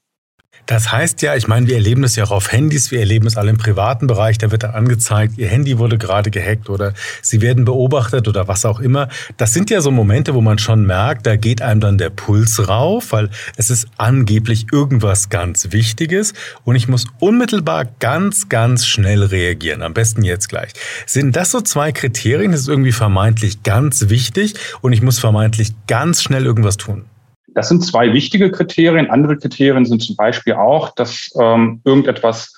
Das 0.71 0.93
heißt 0.93 1.21
ja, 1.23 1.35
ich 1.35 1.49
meine, 1.49 1.67
wir 1.67 1.75
erleben 1.75 2.03
das 2.03 2.15
ja 2.15 2.23
auch 2.23 2.31
auf 2.31 2.53
Handys, 2.53 2.93
wir 2.93 3.01
erleben 3.01 3.27
es 3.27 3.37
alle 3.37 3.51
im 3.51 3.59
privaten 3.59 4.07
Bereich, 4.07 4.39
da 4.39 4.53
wird 4.53 4.63
dann 4.63 4.71
angezeigt, 4.71 5.37
Ihr 5.37 5.49
Handy 5.49 5.79
wurde 5.79 5.99
gerade 5.99 6.31
gehackt 6.31 6.71
oder 6.71 6.95
Sie 7.23 7.41
werden 7.41 7.65
beobachtet 7.65 8.29
oder 8.29 8.47
was 8.47 8.65
auch 8.65 8.79
immer. 8.79 9.09
Das 9.37 9.53
sind 9.53 9.69
ja 9.71 9.81
so 9.81 9.91
Momente, 9.91 10.33
wo 10.33 10.41
man 10.41 10.59
schon 10.61 10.87
merkt, 10.87 11.27
da 11.27 11.35
geht 11.35 11.61
einem 11.61 11.81
dann 11.81 11.99
der 11.99 12.11
Puls 12.11 12.69
rauf, 12.69 13.11
weil 13.11 13.31
es 13.57 13.69
ist 13.69 13.89
angeblich 13.97 14.67
irgendwas 14.71 15.29
ganz 15.29 15.73
Wichtiges 15.73 16.35
und 16.63 16.77
ich 16.77 16.87
muss 16.87 17.07
unmittelbar 17.19 17.87
ganz, 17.99 18.49
ganz 18.49 18.87
schnell 18.87 19.25
reagieren. 19.25 19.83
Am 19.83 19.93
besten 19.93 20.23
jetzt 20.23 20.49
gleich. 20.49 20.71
Sind 21.05 21.35
das 21.35 21.51
so 21.51 21.63
zwei 21.63 21.91
Kriterien? 21.91 22.53
Das 22.53 22.61
ist 22.61 22.69
irgendwie 22.69 22.93
vermeintlich 22.93 23.65
ganz 23.65 24.09
wichtig 24.09 24.55
und 24.83 24.93
ich 24.93 25.03
muss 25.03 25.19
vermeintlich 25.19 25.73
ganz 25.89 26.23
schnell 26.23 26.47
irgendwas 26.47 26.77
tun. 26.77 27.07
Das 27.55 27.69
sind 27.69 27.85
zwei 27.85 28.13
wichtige 28.13 28.51
Kriterien. 28.51 29.11
Andere 29.11 29.37
Kriterien 29.37 29.85
sind 29.85 30.03
zum 30.03 30.17
Beispiel 30.17 30.55
auch, 30.55 30.95
dass 30.95 31.31
ähm, 31.39 31.81
irgendetwas 31.85 32.55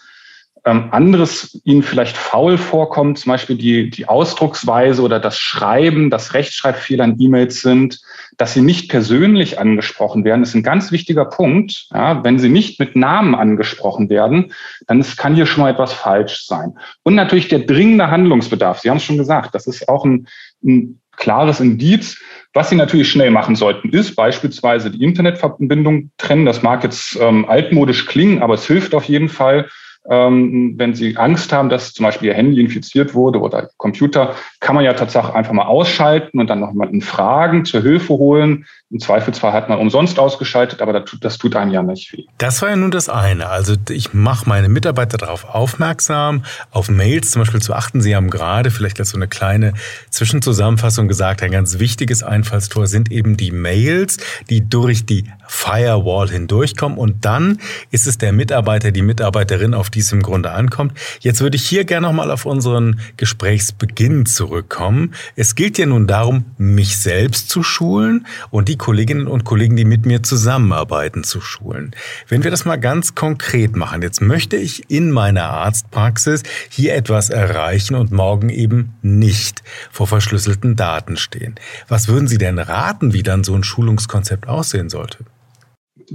ähm, 0.64 0.88
anderes 0.92 1.60
Ihnen 1.64 1.82
vielleicht 1.82 2.16
faul 2.16 2.56
vorkommt, 2.56 3.18
zum 3.18 3.32
Beispiel 3.32 3.56
die, 3.56 3.90
die 3.90 4.06
Ausdrucksweise 4.06 5.02
oder 5.02 5.18
das 5.18 5.36
Schreiben, 5.38 6.08
das 6.08 6.34
Rechtschreibfehler 6.34 7.04
in 7.04 7.20
E-Mails 7.20 7.62
sind, 7.62 8.00
dass 8.38 8.54
Sie 8.54 8.60
nicht 8.60 8.88
persönlich 8.88 9.58
angesprochen 9.58 10.24
werden, 10.24 10.42
ist 10.42 10.54
ein 10.54 10.62
ganz 10.62 10.92
wichtiger 10.92 11.24
Punkt. 11.24 11.88
Ja, 11.92 12.22
wenn 12.22 12.38
Sie 12.38 12.48
nicht 12.48 12.78
mit 12.78 12.94
Namen 12.94 13.34
angesprochen 13.34 14.08
werden, 14.08 14.52
dann 14.86 15.00
ist, 15.00 15.16
kann 15.16 15.34
hier 15.34 15.46
schon 15.46 15.64
mal 15.64 15.72
etwas 15.72 15.92
falsch 15.92 16.46
sein. 16.46 16.78
Und 17.02 17.16
natürlich 17.16 17.48
der 17.48 17.60
dringende 17.60 18.10
Handlungsbedarf. 18.10 18.80
Sie 18.80 18.90
haben 18.90 18.98
es 18.98 19.04
schon 19.04 19.18
gesagt, 19.18 19.54
das 19.56 19.66
ist 19.66 19.88
auch 19.88 20.04
ein, 20.04 20.28
ein 20.62 21.00
klares 21.16 21.58
Indiz. 21.60 22.20
Was 22.54 22.68
Sie 22.68 22.76
natürlich 22.76 23.10
schnell 23.10 23.30
machen 23.30 23.56
sollten, 23.56 23.88
ist 23.90 24.14
beispielsweise 24.14 24.90
die 24.90 25.02
Internetverbindung 25.02 26.10
trennen. 26.18 26.44
Das 26.44 26.62
mag 26.62 26.84
jetzt 26.84 27.16
ähm, 27.18 27.48
altmodisch 27.48 28.06
klingen, 28.06 28.42
aber 28.42 28.54
es 28.54 28.66
hilft 28.66 28.94
auf 28.94 29.04
jeden 29.04 29.30
Fall, 29.30 29.70
ähm, 30.08 30.74
wenn 30.76 30.94
Sie 30.94 31.16
Angst 31.16 31.52
haben, 31.52 31.68
dass 31.68 31.92
zum 31.92 32.04
Beispiel 32.04 32.28
Ihr 32.28 32.34
Handy 32.34 32.60
infiziert 32.60 33.14
wurde 33.14 33.40
oder 33.40 33.64
Ihr 33.64 33.70
Computer, 33.76 34.34
kann 34.60 34.74
man 34.74 34.84
ja 34.84 34.92
tatsächlich 34.94 35.34
einfach 35.34 35.52
mal 35.52 35.66
ausschalten 35.66 36.40
und 36.40 36.48
dann 36.48 36.60
noch 36.60 36.72
jemanden 36.72 37.00
fragen, 37.00 37.64
zur 37.64 37.82
Hilfe 37.82 38.14
holen. 38.14 38.66
Im 38.90 38.98
Zweifelsfall 38.98 39.52
hat 39.52 39.68
man 39.68 39.78
umsonst 39.78 40.18
ausgeschaltet, 40.18 40.82
aber 40.82 40.92
das 40.92 41.04
tut, 41.04 41.24
das 41.24 41.38
tut 41.38 41.56
einem 41.56 41.70
ja 41.70 41.82
nicht 41.82 42.12
weh. 42.12 42.24
Das 42.38 42.60
war 42.60 42.70
ja 42.70 42.76
nun 42.76 42.90
das 42.90 43.08
eine. 43.08 43.48
Also 43.48 43.74
ich 43.88 44.12
mache 44.12 44.48
meine 44.48 44.68
Mitarbeiter 44.68 45.16
darauf 45.16 45.44
aufmerksam, 45.44 46.44
auf 46.70 46.90
Mails 46.90 47.30
zum 47.30 47.42
Beispiel 47.42 47.62
zu 47.62 47.72
achten. 47.72 48.02
Sie 48.02 48.14
haben 48.14 48.28
gerade 48.28 48.70
vielleicht 48.70 48.98
als 49.00 49.10
so 49.10 49.16
eine 49.16 49.28
kleine 49.28 49.72
Zwischenzusammenfassung 50.10 51.08
gesagt, 51.08 51.42
ein 51.42 51.52
ganz 51.52 51.78
wichtiges 51.78 52.22
Einfallstor 52.22 52.86
sind 52.86 53.10
eben 53.10 53.36
die 53.36 53.50
Mails, 53.50 54.18
die 54.50 54.68
durch 54.68 55.06
die 55.06 55.24
Firewall 55.52 56.30
hindurchkommen 56.30 56.98
und 56.98 57.24
dann 57.24 57.58
ist 57.90 58.06
es 58.06 58.18
der 58.18 58.32
Mitarbeiter, 58.32 58.90
die 58.90 59.02
Mitarbeiterin, 59.02 59.74
auf 59.74 59.90
die 59.90 60.00
es 60.00 60.10
im 60.10 60.22
Grunde 60.22 60.50
ankommt. 60.50 60.98
Jetzt 61.20 61.40
würde 61.40 61.56
ich 61.56 61.68
hier 61.68 61.84
gerne 61.84 62.06
nochmal 62.06 62.30
auf 62.30 62.46
unseren 62.46 62.98
Gesprächsbeginn 63.18 64.24
zurückkommen. 64.26 65.14
Es 65.36 65.54
gilt 65.54 65.78
ja 65.78 65.86
nun 65.86 66.06
darum, 66.06 66.46
mich 66.56 66.98
selbst 66.98 67.50
zu 67.50 67.62
schulen 67.62 68.26
und 68.50 68.68
die 68.68 68.78
Kolleginnen 68.78 69.28
und 69.28 69.44
Kollegen, 69.44 69.76
die 69.76 69.84
mit 69.84 70.06
mir 70.06 70.22
zusammenarbeiten, 70.22 71.22
zu 71.22 71.40
schulen. 71.40 71.94
Wenn 72.28 72.42
wir 72.44 72.50
das 72.50 72.64
mal 72.64 72.76
ganz 72.76 73.14
konkret 73.14 73.76
machen, 73.76 74.02
jetzt 74.02 74.22
möchte 74.22 74.56
ich 74.56 74.90
in 74.90 75.12
meiner 75.12 75.44
Arztpraxis 75.50 76.42
hier 76.70 76.94
etwas 76.94 77.28
erreichen 77.28 77.94
und 77.94 78.10
morgen 78.10 78.48
eben 78.48 78.94
nicht 79.02 79.62
vor 79.90 80.06
verschlüsselten 80.06 80.76
Daten 80.76 81.16
stehen. 81.16 81.56
Was 81.88 82.08
würden 82.08 82.26
Sie 82.26 82.38
denn 82.38 82.58
raten, 82.58 83.12
wie 83.12 83.22
dann 83.22 83.44
so 83.44 83.54
ein 83.54 83.64
Schulungskonzept 83.64 84.48
aussehen 84.48 84.88
sollte? 84.88 85.18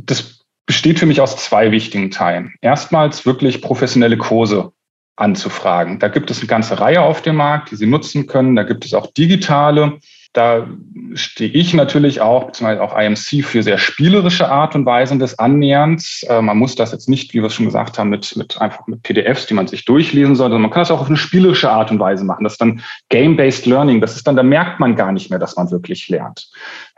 Das 0.06 0.42
besteht 0.66 1.00
für 1.00 1.06
mich 1.06 1.22
aus 1.22 1.38
zwei 1.38 1.72
wichtigen 1.72 2.12
Teilen. 2.12 2.54
Erstmals 2.62 3.26
wirklich 3.26 3.62
professionelle 3.62 4.18
Kurse 4.18 4.74
anzufragen. 5.16 5.98
Da 6.00 6.10
gibt 6.10 6.30
es 6.30 6.40
eine 6.40 6.48
ganze 6.48 6.80
Reihe 6.80 7.02
auf 7.02 7.22
dem 7.22 7.38
Markt, 7.38 7.72
die 7.72 7.76
Sie 7.76 7.88
nutzen 7.88 8.28
können. 8.28 8.56
Da 8.56 8.64
gibt 8.64 8.86
es 8.86 8.94
auch 8.94 9.08
digitale. 9.14 10.00
Da 10.34 10.68
stehe 11.14 11.50
ich 11.50 11.74
natürlich 11.74 12.22
auch, 12.22 12.46
beziehungsweise 12.46 12.84
auch 12.84 12.96
IMC, 12.96 13.44
für 13.44 13.64
sehr 13.64 13.80
spielerische 13.80 14.48
Art 14.52 14.76
und 14.76 14.86
Weisen 14.86 15.18
des 15.18 15.40
Annäherns. 15.40 16.24
Äh, 16.30 16.42
man 16.42 16.58
muss 16.58 16.76
das 16.76 16.92
jetzt 16.92 17.10
nicht, 17.10 17.34
wie 17.34 17.40
wir 17.40 17.48
es 17.48 17.56
schon 17.56 17.66
gesagt 17.66 17.98
haben, 17.98 18.10
mit, 18.10 18.36
mit 18.36 18.62
einfach 18.62 18.86
mit 18.86 19.02
PDFs, 19.02 19.48
die 19.48 19.56
man 19.56 19.68
sich 19.68 19.86
durchlesen 19.86 20.36
soll, 20.36 20.50
sondern 20.50 20.62
man 20.62 20.72
kann 20.72 20.82
das 20.82 20.92
auch 20.92 21.02
auf 21.02 21.08
eine 21.08 21.18
spielerische 21.18 21.72
Art 21.72 21.90
und 21.90 22.00
Weise 22.00 22.24
machen. 22.24 22.44
Das 22.44 22.54
ist 22.54 22.62
dann 22.62 22.84
Game-Based 23.10 23.66
Learning. 23.66 24.00
Das 24.00 24.16
ist 24.16 24.28
dann, 24.28 24.36
da 24.36 24.44
merkt 24.44 24.80
man 24.80 24.96
gar 24.96 25.12
nicht 25.12 25.32
mehr, 25.32 25.40
dass 25.40 25.56
man 25.56 25.72
wirklich 25.72 26.08
lernt. 26.10 26.50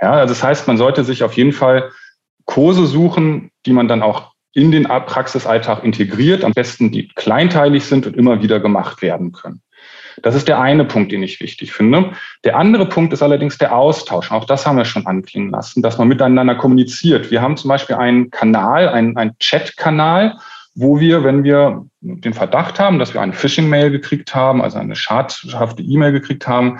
Ja, 0.01 0.13
also 0.13 0.33
das 0.33 0.43
heißt, 0.43 0.67
man 0.67 0.77
sollte 0.77 1.05
sich 1.05 1.23
auf 1.23 1.33
jeden 1.33 1.53
Fall 1.53 1.91
Kurse 2.49 2.87
suchen, 2.87 3.51
die 3.67 3.73
man 3.73 3.87
dann 3.87 4.01
auch 4.01 4.31
in 4.53 4.71
den 4.71 4.85
Praxisalltag 4.85 5.83
integriert, 5.83 6.43
am 6.43 6.53
besten 6.53 6.91
die 6.91 7.07
kleinteilig 7.09 7.85
sind 7.85 8.07
und 8.07 8.17
immer 8.17 8.41
wieder 8.41 8.59
gemacht 8.59 9.03
werden 9.03 9.33
können. 9.33 9.61
Das 10.23 10.33
ist 10.33 10.47
der 10.47 10.59
eine 10.59 10.83
Punkt, 10.83 11.11
den 11.11 11.21
ich 11.21 11.39
wichtig 11.41 11.71
finde. 11.71 12.13
Der 12.43 12.57
andere 12.57 12.89
Punkt 12.89 13.13
ist 13.13 13.21
allerdings 13.21 13.59
der 13.59 13.75
Austausch. 13.75 14.31
Auch 14.31 14.45
das 14.45 14.65
haben 14.65 14.77
wir 14.77 14.85
schon 14.85 15.05
anklingen 15.05 15.51
lassen, 15.51 15.83
dass 15.83 15.99
man 15.99 16.07
miteinander 16.07 16.55
kommuniziert. 16.55 17.29
Wir 17.29 17.43
haben 17.43 17.55
zum 17.55 17.69
Beispiel 17.69 17.97
einen 17.97 18.31
Kanal, 18.31 18.89
einen, 18.89 19.15
einen 19.15 19.37
Chat-Kanal, 19.37 20.39
wo 20.73 20.99
wir, 20.99 21.23
wenn 21.23 21.43
wir 21.43 21.85
den 22.01 22.33
Verdacht 22.33 22.79
haben, 22.79 22.97
dass 22.97 23.13
wir 23.13 23.21
eine 23.21 23.33
Phishing-Mail 23.33 23.91
gekriegt 23.91 24.33
haben, 24.33 24.63
also 24.63 24.79
eine 24.79 24.95
schadhafte 24.95 25.83
E-Mail 25.83 26.13
gekriegt 26.13 26.47
haben, 26.47 26.79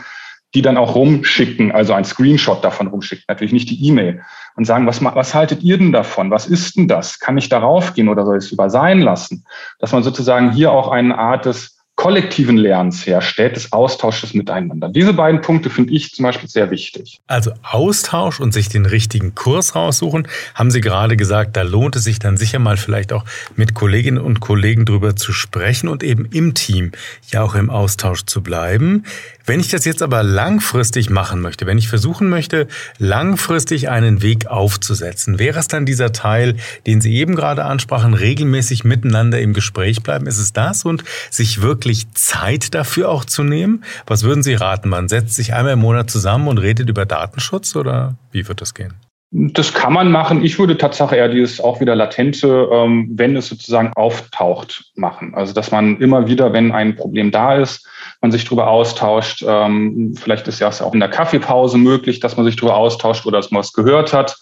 die 0.55 0.61
dann 0.61 0.77
auch 0.77 0.95
rumschicken, 0.95 1.71
also 1.71 1.93
ein 1.93 2.05
Screenshot 2.05 2.63
davon 2.63 2.87
rumschicken, 2.87 3.25
natürlich 3.27 3.53
nicht 3.53 3.69
die 3.69 3.87
E-Mail 3.87 4.21
und 4.55 4.65
sagen, 4.65 4.87
was, 4.87 5.03
was 5.03 5.35
haltet 5.35 5.61
ihr 5.61 5.77
denn 5.77 5.91
davon? 5.91 6.31
Was 6.31 6.47
ist 6.47 6.75
denn 6.75 6.87
das? 6.87 7.19
Kann 7.19 7.37
ich 7.37 7.49
darauf 7.49 7.93
gehen 7.93 8.09
oder 8.09 8.25
soll 8.25 8.37
ich 8.37 8.45
es 8.45 8.51
lieber 8.51 8.69
sein 8.69 8.99
lassen? 8.99 9.45
Dass 9.79 9.91
man 9.91 10.03
sozusagen 10.03 10.51
hier 10.51 10.71
auch 10.71 10.89
eine 10.89 11.17
Art 11.17 11.45
des 11.45 11.79
kollektiven 11.99 12.55
Lernens 12.55 13.05
herstellt, 13.05 13.57
des 13.57 13.73
Austausches 13.73 14.33
miteinander. 14.33 14.87
Diese 14.87 15.11
beiden 15.11 15.41
Punkte 15.41 15.69
finde 15.69 15.91
ich 15.91 16.13
zum 16.13 16.23
Beispiel 16.23 16.47
sehr 16.47 16.71
wichtig. 16.71 17.19
Also 17.27 17.51
Austausch 17.61 18.39
und 18.39 18.53
sich 18.53 18.69
den 18.69 18.85
richtigen 18.85 19.35
Kurs 19.35 19.75
raussuchen, 19.75 20.25
haben 20.55 20.71
Sie 20.71 20.79
gerade 20.79 21.17
gesagt, 21.17 21.57
da 21.57 21.61
lohnt 21.63 21.97
es 21.97 22.05
sich 22.05 22.17
dann 22.17 22.37
sicher 22.37 22.57
mal 22.57 22.77
vielleicht 22.77 23.11
auch 23.11 23.25
mit 23.57 23.73
Kolleginnen 23.73 24.17
und 24.17 24.39
Kollegen 24.39 24.85
drüber 24.85 25.17
zu 25.17 25.33
sprechen 25.33 25.89
und 25.89 26.01
eben 26.01 26.23
im 26.31 26.53
Team 26.53 26.93
ja 27.33 27.43
auch 27.43 27.53
im 27.53 27.69
Austausch 27.69 28.23
zu 28.23 28.41
bleiben. 28.41 29.03
Wenn 29.49 29.61
ich 29.61 29.69
das 29.69 29.83
jetzt 29.83 30.03
aber 30.03 30.21
langfristig 30.21 31.09
machen 31.09 31.41
möchte, 31.41 31.65
wenn 31.65 31.79
ich 31.79 31.89
versuchen 31.89 32.29
möchte, 32.29 32.67
langfristig 32.99 33.89
einen 33.89 34.21
Weg 34.21 34.45
aufzusetzen, 34.45 35.39
wäre 35.39 35.57
es 35.57 35.67
dann 35.67 35.87
dieser 35.87 36.11
Teil, 36.11 36.57
den 36.85 37.01
Sie 37.01 37.15
eben 37.15 37.35
gerade 37.35 37.65
ansprachen, 37.65 38.13
regelmäßig 38.13 38.83
miteinander 38.83 39.41
im 39.41 39.55
Gespräch 39.55 40.03
bleiben? 40.03 40.27
Ist 40.27 40.37
es 40.37 40.53
das 40.53 40.85
und 40.85 41.03
sich 41.31 41.63
wirklich 41.63 42.11
Zeit 42.13 42.75
dafür 42.75 43.09
auch 43.09 43.25
zu 43.25 43.41
nehmen? 43.41 43.83
Was 44.05 44.21
würden 44.21 44.43
Sie 44.43 44.53
raten? 44.53 44.87
Man 44.87 45.09
setzt 45.09 45.33
sich 45.33 45.51
einmal 45.55 45.73
im 45.73 45.79
Monat 45.79 46.11
zusammen 46.11 46.47
und 46.47 46.59
redet 46.59 46.87
über 46.87 47.07
Datenschutz 47.07 47.75
oder 47.75 48.13
wie 48.31 48.47
wird 48.47 48.61
das 48.61 48.75
gehen? 48.75 48.93
Das 49.31 49.73
kann 49.73 49.93
man 49.93 50.11
machen. 50.11 50.43
Ich 50.43 50.59
würde 50.59 50.77
tatsächlich 50.77 51.19
eher 51.19 51.29
dieses 51.29 51.59
auch 51.59 51.79
wieder 51.79 51.95
latente, 51.95 52.67
ähm, 52.71 53.09
wenn 53.13 53.35
es 53.35 53.47
sozusagen 53.47 53.93
auftaucht, 53.93 54.91
machen. 54.95 55.33
Also 55.33 55.53
dass 55.53 55.71
man 55.71 55.99
immer 55.99 56.27
wieder, 56.27 56.53
wenn 56.53 56.71
ein 56.71 56.95
Problem 56.95 57.31
da 57.31 57.55
ist, 57.55 57.87
man 58.21 58.31
sich 58.31 58.43
darüber 58.45 58.67
austauscht. 58.67 59.43
Ähm, 59.47 60.15
vielleicht 60.19 60.47
ist 60.47 60.59
ja 60.59 60.69
auch 60.69 60.93
in 60.93 60.99
der 60.99 61.09
Kaffeepause 61.09 61.77
möglich, 61.77 62.19
dass 62.19 62.37
man 62.37 62.45
sich 62.45 62.55
darüber 62.55 62.75
austauscht 62.75 63.25
oder 63.25 63.37
dass 63.37 63.51
man 63.51 63.59
was 63.59 63.73
gehört 63.73 64.13
hat. 64.13 64.37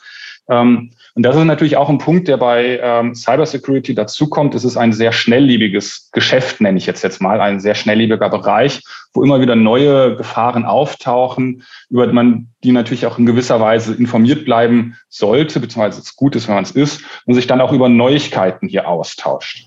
Ähm, 0.49 0.91
und 1.15 1.23
das 1.23 1.35
ist 1.35 1.43
natürlich 1.43 1.77
auch 1.77 1.89
ein 1.89 1.97
Punkt, 1.97 2.27
der 2.27 2.37
bei 2.37 2.79
ähm, 2.81 3.15
Cybersecurity 3.15 3.95
dazukommt. 3.95 4.55
Es 4.55 4.63
ist 4.63 4.77
ein 4.77 4.93
sehr 4.93 5.11
schnelllebiges 5.11 6.09
Geschäft, 6.11 6.61
nenne 6.61 6.77
ich 6.77 6.85
jetzt 6.85 7.03
jetzt 7.03 7.21
mal, 7.21 7.41
ein 7.41 7.59
sehr 7.59 7.75
schnelllebiger 7.75 8.29
Bereich, 8.29 8.81
wo 9.13 9.23
immer 9.23 9.41
wieder 9.41 9.55
neue 9.55 10.15
Gefahren 10.15 10.63
auftauchen, 10.65 11.63
über 11.89 12.11
man 12.13 12.49
die 12.63 12.71
natürlich 12.71 13.05
auch 13.05 13.17
in 13.17 13.25
gewisser 13.25 13.59
Weise 13.59 13.95
informiert 13.95 14.45
bleiben 14.45 14.95
sollte, 15.09 15.59
beziehungsweise 15.59 16.01
es 16.01 16.15
gut 16.15 16.35
ist, 16.35 16.47
wenn 16.47 16.55
man 16.55 16.63
es 16.63 16.71
ist, 16.71 17.01
und 17.25 17.33
sich 17.33 17.47
dann 17.47 17.61
auch 17.61 17.73
über 17.73 17.89
Neuigkeiten 17.89 18.67
hier 18.67 18.87
austauscht. 18.87 19.66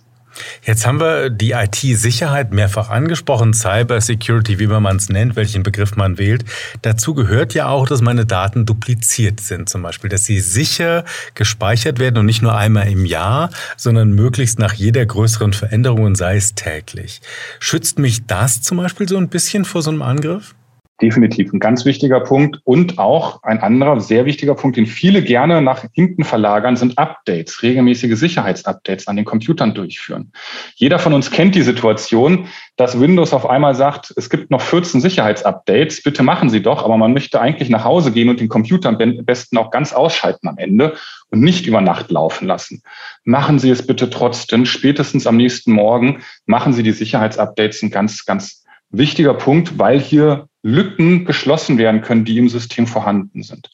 Jetzt 0.65 0.87
haben 0.87 1.01
wir 1.01 1.31
die 1.31 1.53
IT-Sicherheit 1.53 2.53
mehrfach 2.53 2.91
angesprochen, 2.91 3.55
Cyber 3.55 4.01
Security, 4.01 4.59
wie 4.59 4.67
man 4.67 4.97
es 4.97 5.09
nennt, 5.09 5.37
welchen 5.37 5.63
Begriff 5.63 5.97
man 5.97 6.19
wählt. 6.19 6.45
Dazu 6.83 7.15
gehört 7.15 7.55
ja 7.55 7.69
auch, 7.69 7.87
dass 7.87 8.01
meine 8.01 8.27
Daten 8.27 8.67
dupliziert 8.67 9.41
sind, 9.41 9.69
zum 9.69 9.83
Beispiel, 9.83 10.11
dass 10.11 10.25
sie 10.25 10.41
sicher 10.41 11.05
gespeichert 11.35 11.99
werden 11.99 12.19
und 12.19 12.27
nicht 12.27 12.43
nur 12.43 12.57
einmal 12.57 12.89
im 12.89 13.05
Jahr, 13.05 13.51
sondern 13.77 14.13
möglichst 14.13 14.59
nach 14.59 14.75
jeder 14.75 15.05
größeren 15.05 15.53
Veränderung, 15.53 16.15
sei 16.15 16.37
es 16.37 16.55
täglich. 16.55 17.21
Schützt 17.59 17.99
mich 17.99 18.27
das 18.27 18.63
zum 18.63 18.79
Beispiel 18.79 19.09
so 19.09 19.17
ein 19.17 19.29
bisschen 19.29 19.65
vor 19.65 19.83
so 19.83 19.91
einem 19.91 20.03
Angriff? 20.03 20.55
Definitiv 21.01 21.53
ein 21.53 21.61
ganz 21.61 21.85
wichtiger 21.85 22.21
Punkt. 22.21 22.61
Und 22.65 22.99
auch 22.99 23.43
ein 23.43 23.61
anderer 23.61 24.01
sehr 24.01 24.27
wichtiger 24.27 24.55
Punkt, 24.55 24.77
den 24.77 24.87
viele 24.87 25.23
gerne 25.23 25.63
nach 25.63 25.85
hinten 25.93 26.25
verlagern, 26.25 26.77
sind 26.77 26.99
Updates, 26.99 27.63
regelmäßige 27.63 28.19
Sicherheitsupdates 28.19 29.09
an 29.09 29.17
den 29.17 29.25
Computern 29.25 29.75
durchführen. 29.75 30.33
Jeder 30.75 30.99
von 30.99 31.15
uns 31.15 31.31
kennt 31.31 31.55
die 31.55 31.63
Situation, 31.63 32.47
dass 32.77 33.01
Windows 33.01 33.33
auf 33.33 33.49
einmal 33.49 33.75
sagt, 33.75 34.13
es 34.17 34.29
gibt 34.29 34.51
noch 34.51 34.61
14 34.61 35.01
Sicherheitsupdates, 35.01 36.03
bitte 36.03 36.23
machen 36.23 36.51
Sie 36.51 36.63
doch, 36.63 36.85
aber 36.85 36.97
man 36.99 37.13
möchte 37.13 37.41
eigentlich 37.41 37.71
nach 37.71 37.85
Hause 37.85 38.13
gehen 38.13 38.29
und 38.29 38.41
den 38.41 38.49
Computer 38.49 38.91
am 38.91 39.25
besten 39.25 39.57
auch 39.57 39.71
ganz 39.71 39.93
ausschalten 39.93 40.49
am 40.49 40.59
Ende 40.59 40.95
und 41.31 41.41
nicht 41.41 41.67
über 41.67 41.81
Nacht 41.81 42.11
laufen 42.11 42.47
lassen. 42.47 42.83
Machen 43.25 43.59
Sie 43.59 43.71
es 43.71 43.87
bitte 43.87 44.11
trotzdem, 44.11 44.67
spätestens 44.67 45.27
am 45.27 45.37
nächsten 45.37 45.73
Morgen 45.73 46.23
machen 46.45 46.73
Sie 46.73 46.83
die 46.83 46.93
Sicherheitsupdates 46.93 47.83
ein 47.83 47.91
ganz, 47.91 48.27
ganz 48.27 48.65
wichtiger 48.91 49.35
Punkt, 49.35 49.79
weil 49.79 50.01
hier 50.01 50.49
Lücken 50.63 51.25
geschlossen 51.25 51.79
werden 51.79 52.03
können, 52.03 52.25
die 52.25 52.39
im 52.39 52.49
System 52.49 52.87
vorhanden 52.87 53.43
sind. 53.43 53.71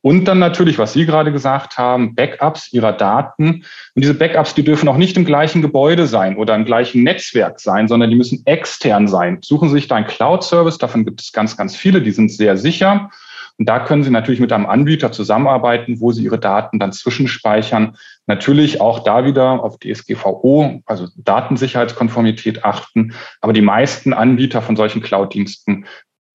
Und 0.00 0.26
dann 0.26 0.38
natürlich, 0.38 0.78
was 0.78 0.92
Sie 0.92 1.06
gerade 1.06 1.32
gesagt 1.32 1.76
haben, 1.76 2.14
Backups 2.14 2.72
Ihrer 2.72 2.92
Daten. 2.92 3.46
Und 3.46 3.64
diese 3.96 4.14
Backups, 4.14 4.54
die 4.54 4.62
dürfen 4.62 4.88
auch 4.88 4.96
nicht 4.96 5.16
im 5.16 5.24
gleichen 5.24 5.62
Gebäude 5.62 6.06
sein 6.06 6.36
oder 6.36 6.54
im 6.54 6.64
gleichen 6.64 7.02
Netzwerk 7.02 7.58
sein, 7.58 7.88
sondern 7.88 8.10
die 8.10 8.16
müssen 8.16 8.42
extern 8.46 9.08
sein. 9.08 9.40
Suchen 9.42 9.68
Sie 9.68 9.74
sich 9.74 9.88
da 9.88 9.96
einen 9.96 10.06
Cloud-Service, 10.06 10.78
davon 10.78 11.04
gibt 11.04 11.20
es 11.20 11.32
ganz, 11.32 11.56
ganz 11.56 11.74
viele, 11.74 12.00
die 12.00 12.12
sind 12.12 12.30
sehr 12.30 12.56
sicher. 12.56 13.10
Und 13.58 13.68
da 13.68 13.80
können 13.80 14.04
Sie 14.04 14.10
natürlich 14.10 14.38
mit 14.38 14.52
einem 14.52 14.66
Anbieter 14.66 15.10
zusammenarbeiten, 15.10 15.98
wo 15.98 16.12
Sie 16.12 16.22
Ihre 16.22 16.38
Daten 16.38 16.78
dann 16.78 16.92
zwischenspeichern. 16.92 17.96
Natürlich 18.28 18.80
auch 18.80 19.00
da 19.00 19.24
wieder 19.24 19.64
auf 19.64 19.78
DSGVO, 19.78 20.80
also 20.86 21.08
Datensicherheitskonformität 21.16 22.64
achten. 22.64 23.14
Aber 23.40 23.52
die 23.52 23.60
meisten 23.60 24.12
Anbieter 24.12 24.62
von 24.62 24.76
solchen 24.76 25.02
Cloud-Diensten 25.02 25.86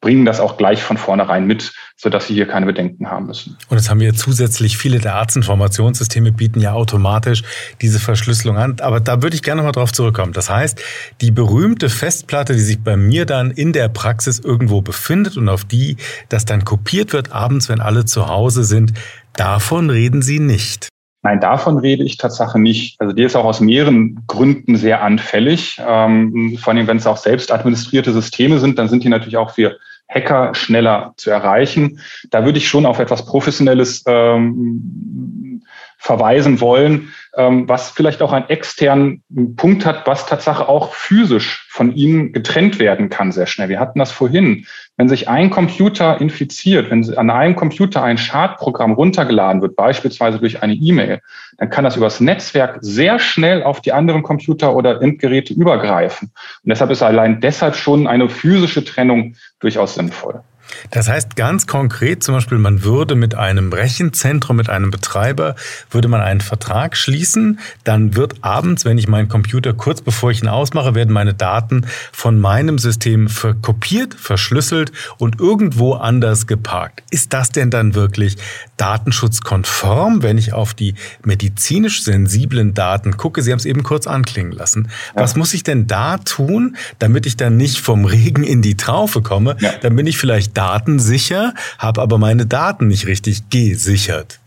bringen 0.03 0.25
das 0.25 0.41
auch 0.41 0.57
gleich 0.57 0.83
von 0.83 0.98
vornherein 0.98 1.48
mit, 1.48 1.72
sodass 1.95 2.27
sie 2.27 2.33
hier 2.33 2.45
keine 2.45 2.65
Bedenken 2.65 3.10
haben 3.10 3.27
müssen. 3.27 3.57
Und 3.69 3.77
jetzt 3.77 3.89
haben 3.89 4.01
wir 4.01 4.13
zusätzlich 4.13 4.77
viele 4.77 5.00
der 5.00 5.15
Arztinformationssysteme 5.15 6.33
bieten 6.33 6.60
ja 6.60 6.74
automatisch 6.74 7.43
diese 7.81 8.00
Verschlüsselung 8.00 8.57
an. 8.57 8.75
Aber 8.81 9.00
da 9.00 9.22
würde 9.22 9.38
ich 9.38 9.43
gerne 9.43 9.63
mal 9.63 9.72
drauf 9.72 9.93
zurückkommen. 9.93 10.33
Das 10.33 10.50
heißt, 10.50 10.81
die 11.22 11.31
berühmte 11.31 11.89
Festplatte, 11.89 12.53
die 12.53 12.60
sich 12.60 12.83
bei 12.83 12.98
mir 12.98 13.25
dann 13.25 13.50
in 13.50 13.72
der 13.72 13.88
Praxis 13.88 14.39
irgendwo 14.39 14.81
befindet 14.81 15.38
und 15.38 15.48
auf 15.48 15.63
die 15.63 15.96
das 16.27 16.44
dann 16.44 16.66
kopiert 16.66 17.13
wird 17.13 17.31
abends, 17.31 17.70
wenn 17.70 17.79
alle 17.79 18.03
zu 18.03 18.27
Hause 18.27 18.66
sind, 18.66 18.92
davon 19.37 19.89
reden 19.89 20.22
Sie 20.22 20.39
nicht. 20.39 20.89
Nein, 21.25 21.39
davon 21.39 21.77
rede 21.77 22.03
ich 22.03 22.18
tatsächlich 22.18 22.61
nicht. 22.61 23.00
Also 23.00 23.13
die 23.13 23.24
ist 23.24 23.37
auch 23.37 23.46
aus 23.46 23.61
mehreren 23.61 24.22
Gründen 24.27 24.75
sehr 24.75 25.01
anfällig. 25.01 25.79
Ähm, 25.79 26.57
vor 26.61 26.74
allem, 26.74 26.85
wenn 26.87 26.98
es 26.98 27.07
auch 27.07 27.16
selbst 27.16 27.50
administrierte 27.50 28.11
Systeme 28.11 28.59
sind, 28.59 28.77
dann 28.77 28.89
sind 28.89 29.05
die 29.05 29.09
natürlich 29.09 29.37
auch 29.37 29.51
für 29.51 29.77
Hacker 30.14 30.54
schneller 30.54 31.14
zu 31.18 31.30
erreichen. 31.30 32.00
Da 32.30 32.46
würde 32.46 32.60
ich 32.60 32.68
schon 32.68 32.86
auf 32.86 33.00
etwas 33.00 33.26
Professionelles 33.26 34.04
ähm, 34.08 35.64
verweisen 36.03 36.59
wollen, 36.59 37.13
ähm, 37.37 37.70
was 37.70 37.92
vielleicht 37.92 38.22
auch 38.22 38.33
einen 38.33 38.50
externen 38.50 39.24
Punkt 39.55 39.85
hat, 39.85 40.05
was 40.05 40.25
tatsächlich 40.25 40.68
auch 40.68 40.94
physisch 40.94 41.66
von 41.70 41.96
Ihnen 41.96 42.33
getrennt 42.33 42.77
werden 42.77 43.09
kann 43.09 43.31
sehr 43.31 43.48
schnell. 43.48 43.70
Wir 43.70 43.79
hatten 43.79 44.00
das 44.00 44.11
vorhin. 44.11 44.66
Wenn 44.98 45.07
sich 45.07 45.29
ein 45.29 45.50
Computer 45.50 46.20
infiziert, 46.20 46.92
wenn 46.92 47.18
an 47.18 47.29
einem 47.29 47.55
Computer 47.55 48.03
ein 48.03 48.18
Schadprogramm 48.18 48.92
runtergeladen 48.92 49.61
wird, 49.61 49.77
beispielsweise 49.77 50.39
durch 50.39 50.61
eine 50.61 50.74
E-Mail, 50.74 51.22
dann 51.57 51.70
kann 51.70 51.85
das 51.85 51.96
übers 51.96 52.20
Netzwerk 52.20 52.79
sehr 52.81 53.18
schnell 53.18 53.63
auf 53.63 53.79
die 53.79 53.94
anderen 53.94 54.24
Computer 54.24 54.75
oder 54.75 55.01
Endgeräte 55.01 55.53
übergreifen. 55.53 56.31
Und 56.63 56.70
deshalb 56.70 56.92
ist 56.92 57.01
allein 57.01 57.39
deshalb 57.39 57.77
schon 57.77 58.07
eine 58.07 58.27
physische 58.27 58.83
Trennung 58.83 59.35
durchaus 59.61 59.96
sinnvoll. 59.96 60.44
Das 60.92 61.09
heißt 61.09 61.36
ganz 61.36 61.68
konkret 61.68 62.24
zum 62.24 62.36
Beispiel, 62.36 62.57
man 62.57 62.83
würde 62.83 63.16
mit 63.16 63.36
einem 63.36 63.72
Rechenzentrum, 63.74 64.57
mit 64.57 64.70
einem 64.70 64.92
Betreiber, 64.92 65.55
würde 65.92 66.07
man 66.07 66.22
einen 66.22 66.42
Vertrag 66.42 66.96
schließen, 66.98 67.59
dann 67.83 68.16
wird 68.16 68.36
abends, 68.42 68.86
wenn 68.86 68.98
ich 68.98 69.07
meinen 69.07 69.29
Computer 69.29 69.74
kurz 69.74 70.01
bevor 70.01 70.31
ich 70.31 70.42
ihn 70.42 70.48
ausmache, 70.48 70.96
werden 70.96 71.14
meine 71.14 71.33
Daten 71.33 71.86
von 72.12 72.40
meinem 72.40 72.77
System 72.77 73.27
kopiert, 73.62 74.14
verschlüsselt 74.14 74.92
und 75.18 75.40
irgendwo 75.40 75.94
anders 75.94 76.48
geparkt. 76.48 77.03
Ist 77.09 77.33
das 77.33 77.51
denn 77.51 77.70
dann 77.70 77.96
wirklich 77.96 78.38
datenschutzkonform, 78.77 80.24
wenn 80.24 80.38
ich 80.38 80.53
auf 80.53 80.74
die 80.74 80.96
medizinisch 81.24 82.03
sensiblen 82.03 82.74
Daten 82.74 83.18
gucke? 83.18 83.42
Sie 83.42 83.51
haben 83.51 83.59
es 83.59 83.66
eben 83.66 83.83
kurz 83.83 84.07
anklingen 84.07 84.51
lassen. 84.51 84.90
Ja. 85.16 85.22
Was 85.22 85.36
muss 85.36 85.53
ich 85.53 85.64
denn 85.64 85.88
da 85.88 86.18
tun, 86.18 86.75
damit 87.00 87.25
ich 87.25 87.38
dann 87.38 87.57
nicht 87.57 87.79
vom 87.79 88.05
Regen 88.05 88.44
in 88.44 88.62
die 88.62 88.75
Traufe 88.75 89.22
komme? 89.22 89.55
Ja. 89.59 89.74
Dann 89.81 89.96
bin 89.96 90.07
ich 90.07 90.18
vielleicht 90.18 90.57
datensicher, 90.64 91.54
habe 91.78 92.02
aber 92.02 92.18
meine 92.18 92.46
Daten 92.46 92.88
nicht 92.88 93.06
richtig 93.06 93.50
gesichert. 93.50 94.40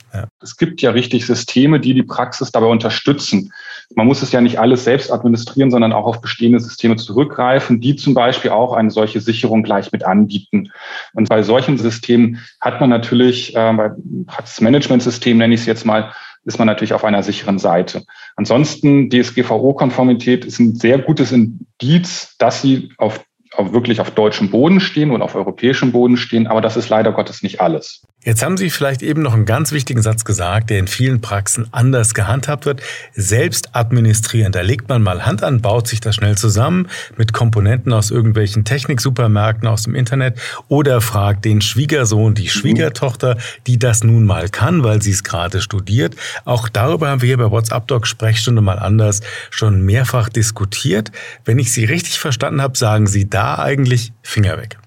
Es 0.43 0.57
gibt 0.57 0.81
ja 0.81 0.93
richtig 0.93 1.27
Systeme, 1.27 1.79
die 1.79 1.93
die 1.93 2.03
Praxis 2.03 2.51
dabei 2.51 2.69
unterstützen. 2.69 3.53
Man 3.95 4.07
muss 4.07 4.23
es 4.23 4.33
ja 4.33 4.41
nicht 4.41 4.59
alles 4.59 4.85
selbst 4.85 5.13
administrieren, 5.13 5.71
sondern 5.71 5.93
auch 5.93 6.07
auf 6.07 6.23
bestehende 6.23 6.59
Systeme 6.59 6.97
zurückgreifen, 6.97 7.83
die 7.83 7.97
zum 7.97 8.15
Beispiel 8.15 8.51
auch 8.51 8.73
eine 8.73 8.91
solche 8.91 9.21
Sicherung 9.21 9.63
gleich 9.63 9.93
mit 9.93 10.05
anbieten. 10.05 10.71
Und 11.13 11.29
bei 11.29 11.43
solchen 11.43 11.77
Systemen 11.77 12.41
hat 12.63 12.81
man 12.81 12.89
natürlich, 12.89 13.55
äh, 13.55 13.73
bei 13.75 13.91
Praxismanagementsystemen 14.27 15.37
nenne 15.37 15.53
ich 15.53 15.61
es 15.61 15.67
jetzt 15.67 15.85
mal, 15.85 16.13
ist 16.47 16.59
man 16.59 16.67
natürlich 16.67 16.95
auf 16.95 17.05
einer 17.05 17.23
sicheren 17.23 17.59
Seite. 17.59 18.05
Ansonsten 18.37 19.11
DSGVO-Konformität 19.11 20.47
ist 20.47 20.61
ein 20.61 20.77
sehr 20.77 20.99
gutes 20.99 21.31
Indiz, 21.33 22.37
dass 22.39 22.63
sie 22.63 22.91
auf 22.97 23.26
wirklich 23.59 24.01
auf 24.01 24.11
deutschem 24.11 24.51
Boden 24.51 24.81
stehen 24.81 25.11
und 25.11 25.23
auf 25.23 25.35
europäischem 25.35 25.93
Boden 25.93 26.17
stehen, 26.17 26.47
aber 26.47 26.61
das 26.61 26.77
ist 26.77 26.89
leider 26.89 27.13
Gottes 27.13 27.43
nicht 27.43 27.61
alles. 27.61 28.03
Jetzt 28.25 28.43
haben 28.43 28.57
Sie 28.57 28.71
vielleicht 28.71 29.03
eben 29.03 29.23
noch 29.23 29.35
einen 29.35 29.45
ganz 29.45 29.71
wichtigen 29.71 30.03
Satz 30.03 30.25
gesagt, 30.25 30.71
der 30.71 30.81
in 30.81 30.89
vielen 30.89 31.21
Praxen 31.21 31.69
anders 31.71 32.13
gehandhabt 32.13 32.67
wird. 32.67 32.83
Selbst 33.15 33.77
administrieren. 33.77 34.51
Da 34.51 34.63
legt 34.63 34.89
man 34.89 35.01
mal 35.01 35.25
Hand 35.25 35.45
an, 35.45 35.63
baut 35.63 35.87
sich 35.87 36.01
das 36.01 36.17
schnell 36.17 36.37
zusammen 36.37 36.89
mit 37.17 37.33
Komponenten 37.33 37.93
aus 37.93 38.11
irgendwelchen 38.11 38.65
Techniksupermärkten 38.65 39.69
aus 39.69 39.85
dem 39.85 39.95
Internet 39.95 40.41
oder 40.67 41.01
fragt 41.01 41.45
den 41.45 41.61
Schwiegersohn, 41.61 42.35
die 42.35 42.49
Schwiegertochter, 42.49 43.37
die 43.69 43.79
das 43.79 44.03
nun 44.03 44.25
mal 44.25 44.49
kann, 44.49 44.83
weil 44.83 45.01
sie 45.03 45.13
es 45.13 45.23
gerade 45.23 45.61
studiert. 45.61 46.17
Auch 46.45 46.69
darüber 46.69 47.09
haben 47.11 47.23
wir 47.23 47.29
hier 47.29 47.39
bei 47.39 47.53
WhatsApp 47.53 47.87
Doc 47.87 48.09
Sprechstunde 48.09 48.61
mal 48.61 48.81
anders 48.81 49.21
schon 49.51 49.83
mehrfach 49.83 50.29
diskutiert. 50.29 51.13
Wenn 51.45 51.61
ich 51.61 51.73
Sie 51.73 51.85
richtig 51.85 52.19
verstanden 52.19 52.61
habe, 52.61 52.77
sagen 52.77 53.07
Sie 53.07 53.31
da 53.31 53.46
eigentlich 53.55 54.13
Finger 54.23 54.59
weg 54.59 54.79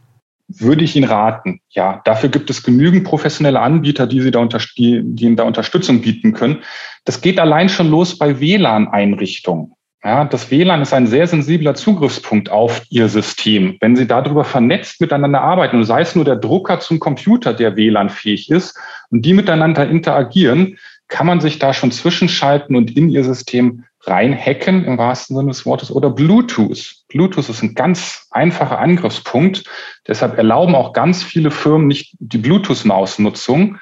würde 0.50 0.84
ich 0.84 0.96
Ihnen 0.96 1.10
raten. 1.10 1.62
Ja, 1.70 2.02
dafür 2.06 2.30
gibt 2.30 2.50
es 2.50 2.64
genügend 2.64 3.04
professionelle 3.04 3.60
Anbieter, 3.60 4.08
die, 4.08 4.22
Sie 4.22 4.32
da 4.32 4.44
die, 4.46 5.02
die 5.04 5.26
Ihnen 5.26 5.36
da 5.36 5.44
Unterstützung 5.44 6.02
bieten 6.02 6.34
können. 6.34 6.64
Das 7.06 7.22
geht 7.22 7.40
allein 7.40 7.70
schon 7.70 7.90
los 7.90 8.18
bei 8.18 8.40
WLAN-Einrichtungen. 8.40 9.74
Ja, 10.04 10.24
das 10.26 10.50
WLAN 10.50 10.82
ist 10.82 10.94
ein 10.94 11.08
sehr 11.08 11.28
sensibler 11.28 11.76
Zugriffspunkt 11.76 12.50
auf 12.50 12.84
Ihr 12.90 13.10
System. 13.10 13.78
Wenn 13.82 13.96
Sie 13.96 14.08
darüber 14.08 14.44
vernetzt 14.44 15.02
miteinander 15.02 15.42
arbeiten, 15.42 15.78
und 15.78 15.84
sei 15.84 16.02
es 16.02 16.16
nur 16.16 16.26
der 16.26 16.38
Drucker 16.38 16.80
zum 16.80 17.00
Computer, 17.00 17.54
der 17.54 17.76
WLAN-fähig 17.76 18.50
ist, 18.50 18.78
und 19.12 19.24
die 19.26 19.34
miteinander 19.34 19.88
interagieren, 19.88 20.78
kann 21.10 21.28
man 21.28 21.42
sich 21.42 21.60
da 21.60 21.74
schon 21.74 21.92
zwischenschalten 21.92 22.76
und 22.76 22.96
in 22.96 23.10
Ihr 23.10 23.24
System 23.24 23.84
reinhacken, 24.02 24.86
im 24.86 24.98
wahrsten 24.98 25.36
Sinne 25.36 25.50
des 25.50 25.66
Wortes, 25.66 25.92
oder 25.92 26.10
Bluetooth. 26.10 26.96
Bluetooth 27.10 27.50
ist 27.50 27.62
ein 27.62 27.76
ganz 27.76 28.28
einfacher 28.32 28.80
Angriffspunkt. 28.80 29.66
Deshalb 30.08 30.38
erlauben 30.38 30.76
auch 30.76 30.94
ganz 30.94 31.24
viele 31.24 31.52
Firmen 31.52 31.88
nicht 31.88 32.16
die 32.20 32.38
Bluetooth-Mausnutzung. 32.38 33.78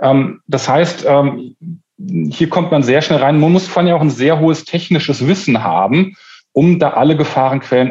Ähm, 0.00 0.40
das 0.46 0.68
heißt, 0.68 1.04
ähm, 1.06 1.56
hier 2.30 2.48
kommt 2.48 2.70
man 2.70 2.82
sehr 2.82 3.02
schnell 3.02 3.20
rein. 3.20 3.38
Man 3.38 3.52
muss 3.52 3.68
vor 3.68 3.82
allem 3.82 3.94
auch 3.94 4.00
ein 4.00 4.10
sehr 4.10 4.40
hohes 4.40 4.64
technisches 4.64 5.26
Wissen 5.26 5.62
haben, 5.62 6.16
um 6.52 6.78
da 6.78 6.90
alle 6.90 7.16
Gefahrenquellen 7.16 7.90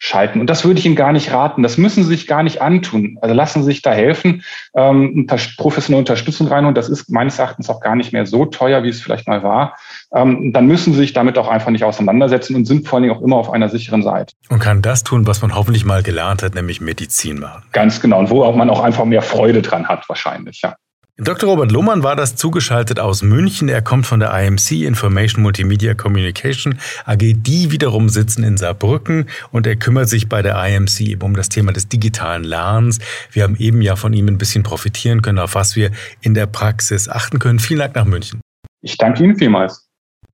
auszuschalten. 0.00 0.40
Und 0.40 0.48
das 0.48 0.64
würde 0.64 0.78
ich 0.78 0.86
Ihnen 0.86 0.96
gar 0.96 1.12
nicht 1.12 1.32
raten. 1.32 1.62
Das 1.62 1.78
müssen 1.78 2.02
Sie 2.02 2.10
sich 2.10 2.26
gar 2.26 2.42
nicht 2.42 2.62
antun. 2.62 3.18
Also 3.20 3.34
lassen 3.34 3.62
Sie 3.62 3.66
sich 3.66 3.82
da 3.82 3.92
helfen, 3.92 4.42
ähm, 4.74 5.26
professionelle 5.56 6.00
Unterstützung 6.00 6.48
rein. 6.48 6.64
Und 6.64 6.76
das 6.76 6.88
ist 6.88 7.10
meines 7.10 7.38
Erachtens 7.38 7.68
auch 7.68 7.80
gar 7.80 7.96
nicht 7.96 8.12
mehr 8.12 8.26
so 8.26 8.46
teuer, 8.46 8.82
wie 8.82 8.88
es 8.88 9.00
vielleicht 9.00 9.28
mal 9.28 9.42
war. 9.42 9.76
Ähm, 10.14 10.52
dann 10.52 10.66
müssen 10.66 10.92
Sie 10.92 11.00
sich 11.00 11.12
damit 11.12 11.38
auch 11.38 11.48
einfach 11.48 11.70
nicht 11.70 11.84
auseinandersetzen 11.84 12.56
und 12.56 12.64
sind 12.64 12.88
vor 12.88 12.96
allen 12.96 13.04
Dingen 13.04 13.16
auch 13.16 13.22
immer 13.22 13.36
auf 13.36 13.50
einer 13.50 13.68
sicheren 13.68 14.02
Seite. 14.02 14.34
Und 14.48 14.58
kann 14.58 14.82
das 14.82 15.04
tun, 15.04 15.26
was 15.26 15.42
man 15.42 15.54
hoffentlich 15.54 15.84
mal 15.84 16.02
gelernt 16.02 16.42
hat, 16.42 16.54
nämlich 16.54 16.80
Medizin 16.80 17.40
machen. 17.40 17.62
Ganz 17.72 18.00
genau. 18.00 18.18
Und 18.18 18.30
wo 18.30 18.42
auch 18.42 18.56
man 18.56 18.70
auch 18.70 18.80
einfach 18.80 19.04
mehr 19.04 19.22
Freude 19.22 19.62
dran 19.62 19.88
hat, 19.88 20.08
wahrscheinlich, 20.08 20.62
ja. 20.62 20.76
Dr. 21.22 21.50
Robert 21.50 21.70
Lohmann 21.70 22.02
war 22.02 22.16
das 22.16 22.34
zugeschaltet 22.34 22.98
aus 22.98 23.20
München. 23.20 23.68
Er 23.68 23.82
kommt 23.82 24.06
von 24.06 24.20
der 24.20 24.32
IMC 24.32 24.86
Information 24.86 25.42
Multimedia 25.42 25.92
Communication 25.92 26.78
AG. 27.04 27.18
Die 27.18 27.70
wiederum 27.70 28.08
sitzen 28.08 28.42
in 28.42 28.56
Saarbrücken 28.56 29.26
und 29.52 29.66
er 29.66 29.76
kümmert 29.76 30.08
sich 30.08 30.30
bei 30.30 30.40
der 30.40 30.56
IMC 30.66 31.00
eben 31.00 31.20
um 31.20 31.36
das 31.36 31.50
Thema 31.50 31.72
des 31.72 31.88
digitalen 31.88 32.42
Lernens. 32.42 33.00
Wir 33.32 33.42
haben 33.42 33.56
eben 33.56 33.82
ja 33.82 33.96
von 33.96 34.14
ihm 34.14 34.28
ein 34.28 34.38
bisschen 34.38 34.62
profitieren 34.62 35.20
können, 35.20 35.38
auf 35.38 35.54
was 35.54 35.76
wir 35.76 35.90
in 36.22 36.32
der 36.32 36.46
Praxis 36.46 37.06
achten 37.06 37.38
können. 37.38 37.58
Vielen 37.58 37.80
Dank 37.80 37.96
nach 37.96 38.06
München. 38.06 38.40
Ich 38.80 38.96
danke 38.96 39.22
Ihnen 39.22 39.36
vielmals. 39.36 39.89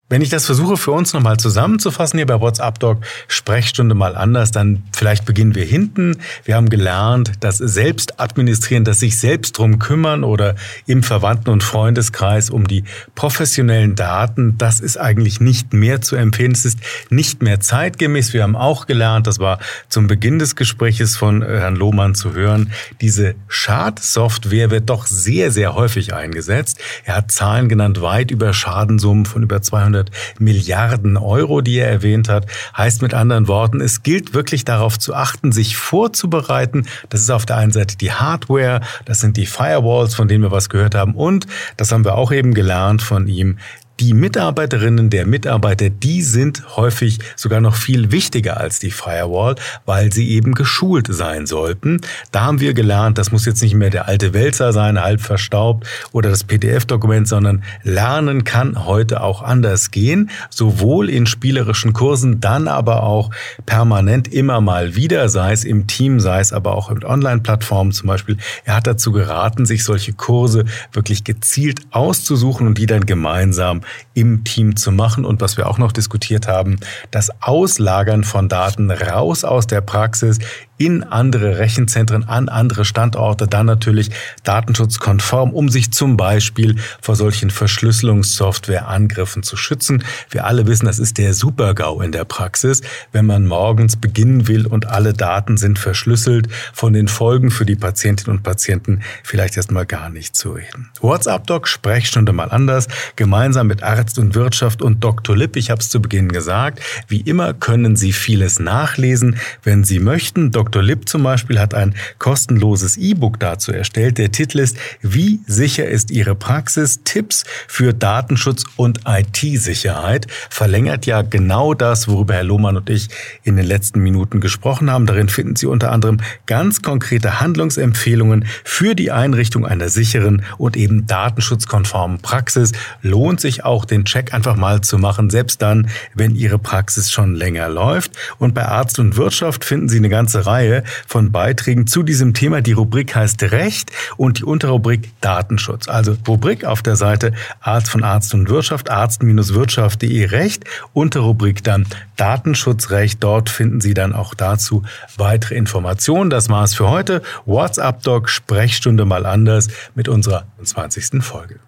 Wenn 0.08 0.22
ich 0.22 0.28
das 0.28 0.46
versuche 0.46 0.76
für 0.76 0.92
uns 0.92 1.12
nochmal 1.14 1.36
zusammenzufassen 1.36 2.18
hier 2.20 2.26
bei 2.26 2.40
WhatsApp 2.40 2.78
Doc, 2.78 2.98
Sprechstunde 3.26 3.96
mal 3.96 4.14
anders, 4.14 4.52
dann 4.52 4.84
vielleicht 4.94 5.24
beginnen 5.24 5.56
wir 5.56 5.64
hinten. 5.64 6.18
Wir 6.44 6.54
haben 6.54 6.68
gelernt, 6.68 7.32
dass 7.40 7.58
selbst 7.58 8.20
administrieren, 8.20 8.84
dass 8.84 9.00
sich 9.00 9.18
selbst 9.18 9.58
drum 9.58 9.80
kümmern 9.80 10.22
oder 10.22 10.54
im 10.86 11.02
Verwandten- 11.02 11.50
und 11.50 11.64
Freundeskreis 11.64 12.50
um 12.50 12.68
die 12.68 12.84
professionellen 13.16 13.96
Daten, 13.96 14.56
das 14.58 14.78
ist 14.78 14.96
eigentlich 14.96 15.40
nicht 15.40 15.72
mehr 15.72 16.00
zu 16.00 16.14
empfehlen. 16.14 16.52
Es 16.52 16.64
ist 16.64 16.78
nicht 17.10 17.42
mehr 17.42 17.58
zeitgemäß. 17.58 18.32
Wir 18.32 18.44
haben 18.44 18.54
auch 18.54 18.86
gelernt, 18.86 19.26
das 19.26 19.40
war 19.40 19.58
zum 19.88 20.06
Beginn 20.06 20.38
des 20.38 20.54
Gespräches 20.54 21.16
von 21.16 21.42
Herrn 21.42 21.74
Lohmann 21.74 22.14
zu 22.14 22.32
hören, 22.32 22.70
diese 23.00 23.34
Schadsoftware 23.48 24.70
wird 24.70 24.88
doch 24.88 25.04
sehr, 25.06 25.50
sehr 25.50 25.74
häufig 25.74 26.14
eingesetzt. 26.14 26.78
Er 27.04 27.16
hat 27.16 27.32
Zahlen 27.32 27.68
genannt, 27.68 28.02
weit 28.02 28.30
über 28.30 28.52
Schadensummen 28.52 29.26
von 29.26 29.42
über 29.42 29.62
200 29.62 29.95
200 29.96 30.10
Milliarden 30.38 31.16
Euro, 31.16 31.60
die 31.60 31.78
er 31.78 31.88
erwähnt 31.88 32.28
hat. 32.28 32.46
Heißt 32.76 33.02
mit 33.02 33.14
anderen 33.14 33.48
Worten, 33.48 33.80
es 33.80 34.02
gilt 34.02 34.34
wirklich 34.34 34.64
darauf 34.64 34.98
zu 34.98 35.14
achten, 35.14 35.52
sich 35.52 35.76
vorzubereiten. 35.76 36.86
Das 37.08 37.20
ist 37.20 37.30
auf 37.30 37.46
der 37.46 37.56
einen 37.56 37.72
Seite 37.72 37.96
die 37.96 38.12
Hardware, 38.12 38.80
das 39.04 39.20
sind 39.20 39.36
die 39.36 39.46
Firewalls, 39.46 40.14
von 40.14 40.28
denen 40.28 40.42
wir 40.42 40.50
was 40.50 40.68
gehört 40.68 40.94
haben. 40.94 41.14
Und, 41.14 41.46
das 41.76 41.92
haben 41.92 42.04
wir 42.04 42.16
auch 42.16 42.32
eben 42.32 42.54
gelernt 42.54 43.02
von 43.02 43.26
ihm, 43.26 43.58
die 44.00 44.12
Mitarbeiterinnen 44.12 45.08
der 45.08 45.26
Mitarbeiter, 45.26 45.88
die 45.88 46.22
sind 46.22 46.76
häufig 46.76 47.18
sogar 47.34 47.60
noch 47.60 47.74
viel 47.74 48.12
wichtiger 48.12 48.58
als 48.58 48.78
die 48.78 48.90
Firewall, 48.90 49.56
weil 49.86 50.12
sie 50.12 50.30
eben 50.30 50.54
geschult 50.54 51.08
sein 51.10 51.46
sollten. 51.46 52.00
Da 52.30 52.42
haben 52.42 52.60
wir 52.60 52.74
gelernt, 52.74 53.16
das 53.16 53.32
muss 53.32 53.46
jetzt 53.46 53.62
nicht 53.62 53.74
mehr 53.74 53.90
der 53.90 54.06
alte 54.06 54.34
Wälzer 54.34 54.72
sein, 54.72 55.00
halb 55.00 55.20
verstaubt 55.20 55.86
oder 56.12 56.28
das 56.28 56.44
PDF-Dokument, 56.44 57.26
sondern 57.26 57.64
Lernen 57.84 58.44
kann 58.44 58.84
heute 58.84 59.22
auch 59.22 59.42
anders 59.42 59.90
gehen, 59.90 60.30
sowohl 60.50 61.08
in 61.08 61.26
spielerischen 61.26 61.94
Kursen, 61.94 62.40
dann 62.40 62.68
aber 62.68 63.02
auch 63.02 63.30
permanent 63.64 64.28
immer 64.28 64.60
mal 64.60 64.94
wieder, 64.94 65.28
sei 65.30 65.52
es 65.52 65.64
im 65.64 65.86
Team, 65.86 66.20
sei 66.20 66.40
es 66.40 66.52
aber 66.52 66.74
auch 66.74 66.90
mit 66.90 67.04
Online-Plattformen 67.04 67.92
zum 67.92 68.08
Beispiel. 68.08 68.36
Er 68.64 68.76
hat 68.76 68.86
dazu 68.86 69.12
geraten, 69.12 69.64
sich 69.64 69.84
solche 69.84 70.12
Kurse 70.12 70.64
wirklich 70.92 71.24
gezielt 71.24 71.80
auszusuchen 71.90 72.66
und 72.66 72.76
die 72.76 72.86
dann 72.86 73.06
gemeinsam 73.06 73.80
im 74.14 74.44
Team 74.44 74.76
zu 74.76 74.92
machen. 74.92 75.24
Und 75.24 75.40
was 75.40 75.56
wir 75.56 75.68
auch 75.68 75.78
noch 75.78 75.92
diskutiert 75.92 76.48
haben, 76.48 76.78
das 77.10 77.30
Auslagern 77.42 78.24
von 78.24 78.48
Daten 78.48 78.90
raus 78.90 79.44
aus 79.44 79.66
der 79.66 79.80
Praxis 79.80 80.38
in 80.78 81.02
andere 81.02 81.58
Rechenzentren, 81.58 82.24
an 82.24 82.48
andere 82.48 82.84
Standorte, 82.84 83.46
dann 83.46 83.66
natürlich 83.66 84.10
datenschutzkonform, 84.44 85.52
um 85.52 85.68
sich 85.68 85.92
zum 85.92 86.16
Beispiel 86.16 86.76
vor 87.00 87.16
solchen 87.16 87.50
Verschlüsselungssoftware-Angriffen 87.50 89.42
zu 89.42 89.56
schützen. 89.56 90.04
Wir 90.30 90.44
alle 90.44 90.66
wissen, 90.66 90.86
das 90.86 90.98
ist 90.98 91.18
der 91.18 91.32
Supergau 91.34 92.02
in 92.02 92.12
der 92.12 92.24
Praxis, 92.24 92.82
wenn 93.12 93.26
man 93.26 93.46
morgens 93.46 93.96
beginnen 93.96 94.48
will 94.48 94.66
und 94.66 94.86
alle 94.86 95.14
Daten 95.14 95.56
sind 95.56 95.78
verschlüsselt, 95.78 96.48
von 96.72 96.92
den 96.92 97.08
Folgen 97.08 97.50
für 97.50 97.64
die 97.64 97.76
Patientinnen 97.76 98.36
und 98.36 98.42
Patienten 98.42 99.00
vielleicht 99.22 99.56
erstmal 99.56 99.86
gar 99.86 100.10
nicht 100.10 100.36
zu 100.36 100.52
reden. 100.52 100.90
WhatsApp-Doc, 101.00 101.68
Sprechstunde 101.68 102.32
mal 102.32 102.50
anders, 102.50 102.88
gemeinsam 103.16 103.66
mit 103.66 103.82
Arzt 103.82 104.18
und 104.18 104.34
Wirtschaft 104.34 104.82
und 104.82 105.02
Dr. 105.02 105.36
Lipp, 105.36 105.56
ich 105.56 105.70
habe 105.70 105.80
es 105.80 105.88
zu 105.88 106.02
Beginn 106.02 106.30
gesagt, 106.30 106.80
wie 107.08 107.20
immer 107.20 107.54
können 107.54 107.96
Sie 107.96 108.12
vieles 108.12 108.58
nachlesen, 108.58 109.36
wenn 109.62 109.84
Sie 109.84 110.00
möchten. 110.00 110.50
Dr. 110.50 110.65
Dr. 110.66 110.82
Lipp 110.82 111.08
zum 111.08 111.22
Beispiel 111.22 111.60
hat 111.60 111.74
ein 111.74 111.94
kostenloses 112.18 112.96
E-Book 112.96 113.38
dazu 113.38 113.70
erstellt. 113.70 114.18
Der 114.18 114.32
Titel 114.32 114.58
ist 114.58 114.76
Wie 115.00 115.38
sicher 115.46 115.86
ist 115.86 116.10
Ihre 116.10 116.34
Praxis? 116.34 117.04
Tipps 117.04 117.44
für 117.68 117.94
Datenschutz 117.94 118.64
und 118.74 119.02
IT-Sicherheit. 119.06 120.26
Verlängert 120.50 121.06
ja 121.06 121.22
genau 121.22 121.72
das, 121.72 122.08
worüber 122.08 122.34
Herr 122.34 122.42
Lohmann 122.42 122.76
und 122.76 122.90
ich 122.90 123.10
in 123.44 123.56
den 123.56 123.64
letzten 123.64 124.00
Minuten 124.00 124.40
gesprochen 124.40 124.90
haben. 124.90 125.06
Darin 125.06 125.28
finden 125.28 125.54
Sie 125.54 125.66
unter 125.66 125.92
anderem 125.92 126.18
ganz 126.46 126.82
konkrete 126.82 127.38
Handlungsempfehlungen 127.38 128.44
für 128.64 128.96
die 128.96 129.12
Einrichtung 129.12 129.64
einer 129.64 129.88
sicheren 129.88 130.42
und 130.58 130.76
eben 130.76 131.06
datenschutzkonformen 131.06 132.18
Praxis. 132.22 132.72
Lohnt 133.02 133.40
sich 133.40 133.64
auch 133.64 133.84
den 133.84 134.04
Check 134.04 134.34
einfach 134.34 134.56
mal 134.56 134.80
zu 134.80 134.98
machen, 134.98 135.30
selbst 135.30 135.62
dann, 135.62 135.88
wenn 136.14 136.34
Ihre 136.34 136.58
Praxis 136.58 137.12
schon 137.12 137.36
länger 137.36 137.68
läuft. 137.68 138.10
Und 138.38 138.52
bei 138.52 138.66
Arzt 138.66 138.98
und 138.98 139.16
Wirtschaft 139.16 139.64
finden 139.64 139.88
Sie 139.88 139.98
eine 139.98 140.08
ganze 140.08 140.44
Reihe 140.44 140.55
Reihe 140.56 140.84
von 141.06 141.32
Beiträgen 141.32 141.86
zu 141.86 142.02
diesem 142.02 142.32
Thema. 142.32 142.62
Die 142.62 142.72
Rubrik 142.72 143.14
heißt 143.14 143.42
Recht 143.42 143.92
und 144.16 144.38
die 144.38 144.44
Unterrubrik 144.44 145.10
Datenschutz. 145.20 145.86
Also 145.86 146.16
Rubrik 146.26 146.64
auf 146.64 146.80
der 146.80 146.96
Seite 146.96 147.32
Arzt 147.60 147.90
von 147.90 148.02
Arzt 148.02 148.32
und 148.32 148.48
Wirtschaft, 148.48 148.90
arzt-wirtschaft.de 148.90 150.24
Recht, 150.24 150.64
Unterrubrik 150.94 151.62
dann 151.62 151.86
Datenschutzrecht. 152.16 153.22
Dort 153.22 153.50
finden 153.50 153.82
Sie 153.82 153.92
dann 153.92 154.14
auch 154.14 154.32
dazu 154.32 154.82
weitere 155.18 155.56
Informationen. 155.56 156.30
Das 156.30 156.48
war's 156.48 156.74
für 156.74 156.88
heute. 156.88 157.20
WhatsApp 157.44 158.02
Doc 158.02 158.30
Sprechstunde 158.30 159.04
mal 159.04 159.26
anders 159.26 159.68
mit 159.94 160.08
unserer 160.08 160.46
20. 160.62 161.22
Folge. 161.22 161.60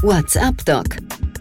WhatsApp 0.00 0.64
Doc 0.64 0.96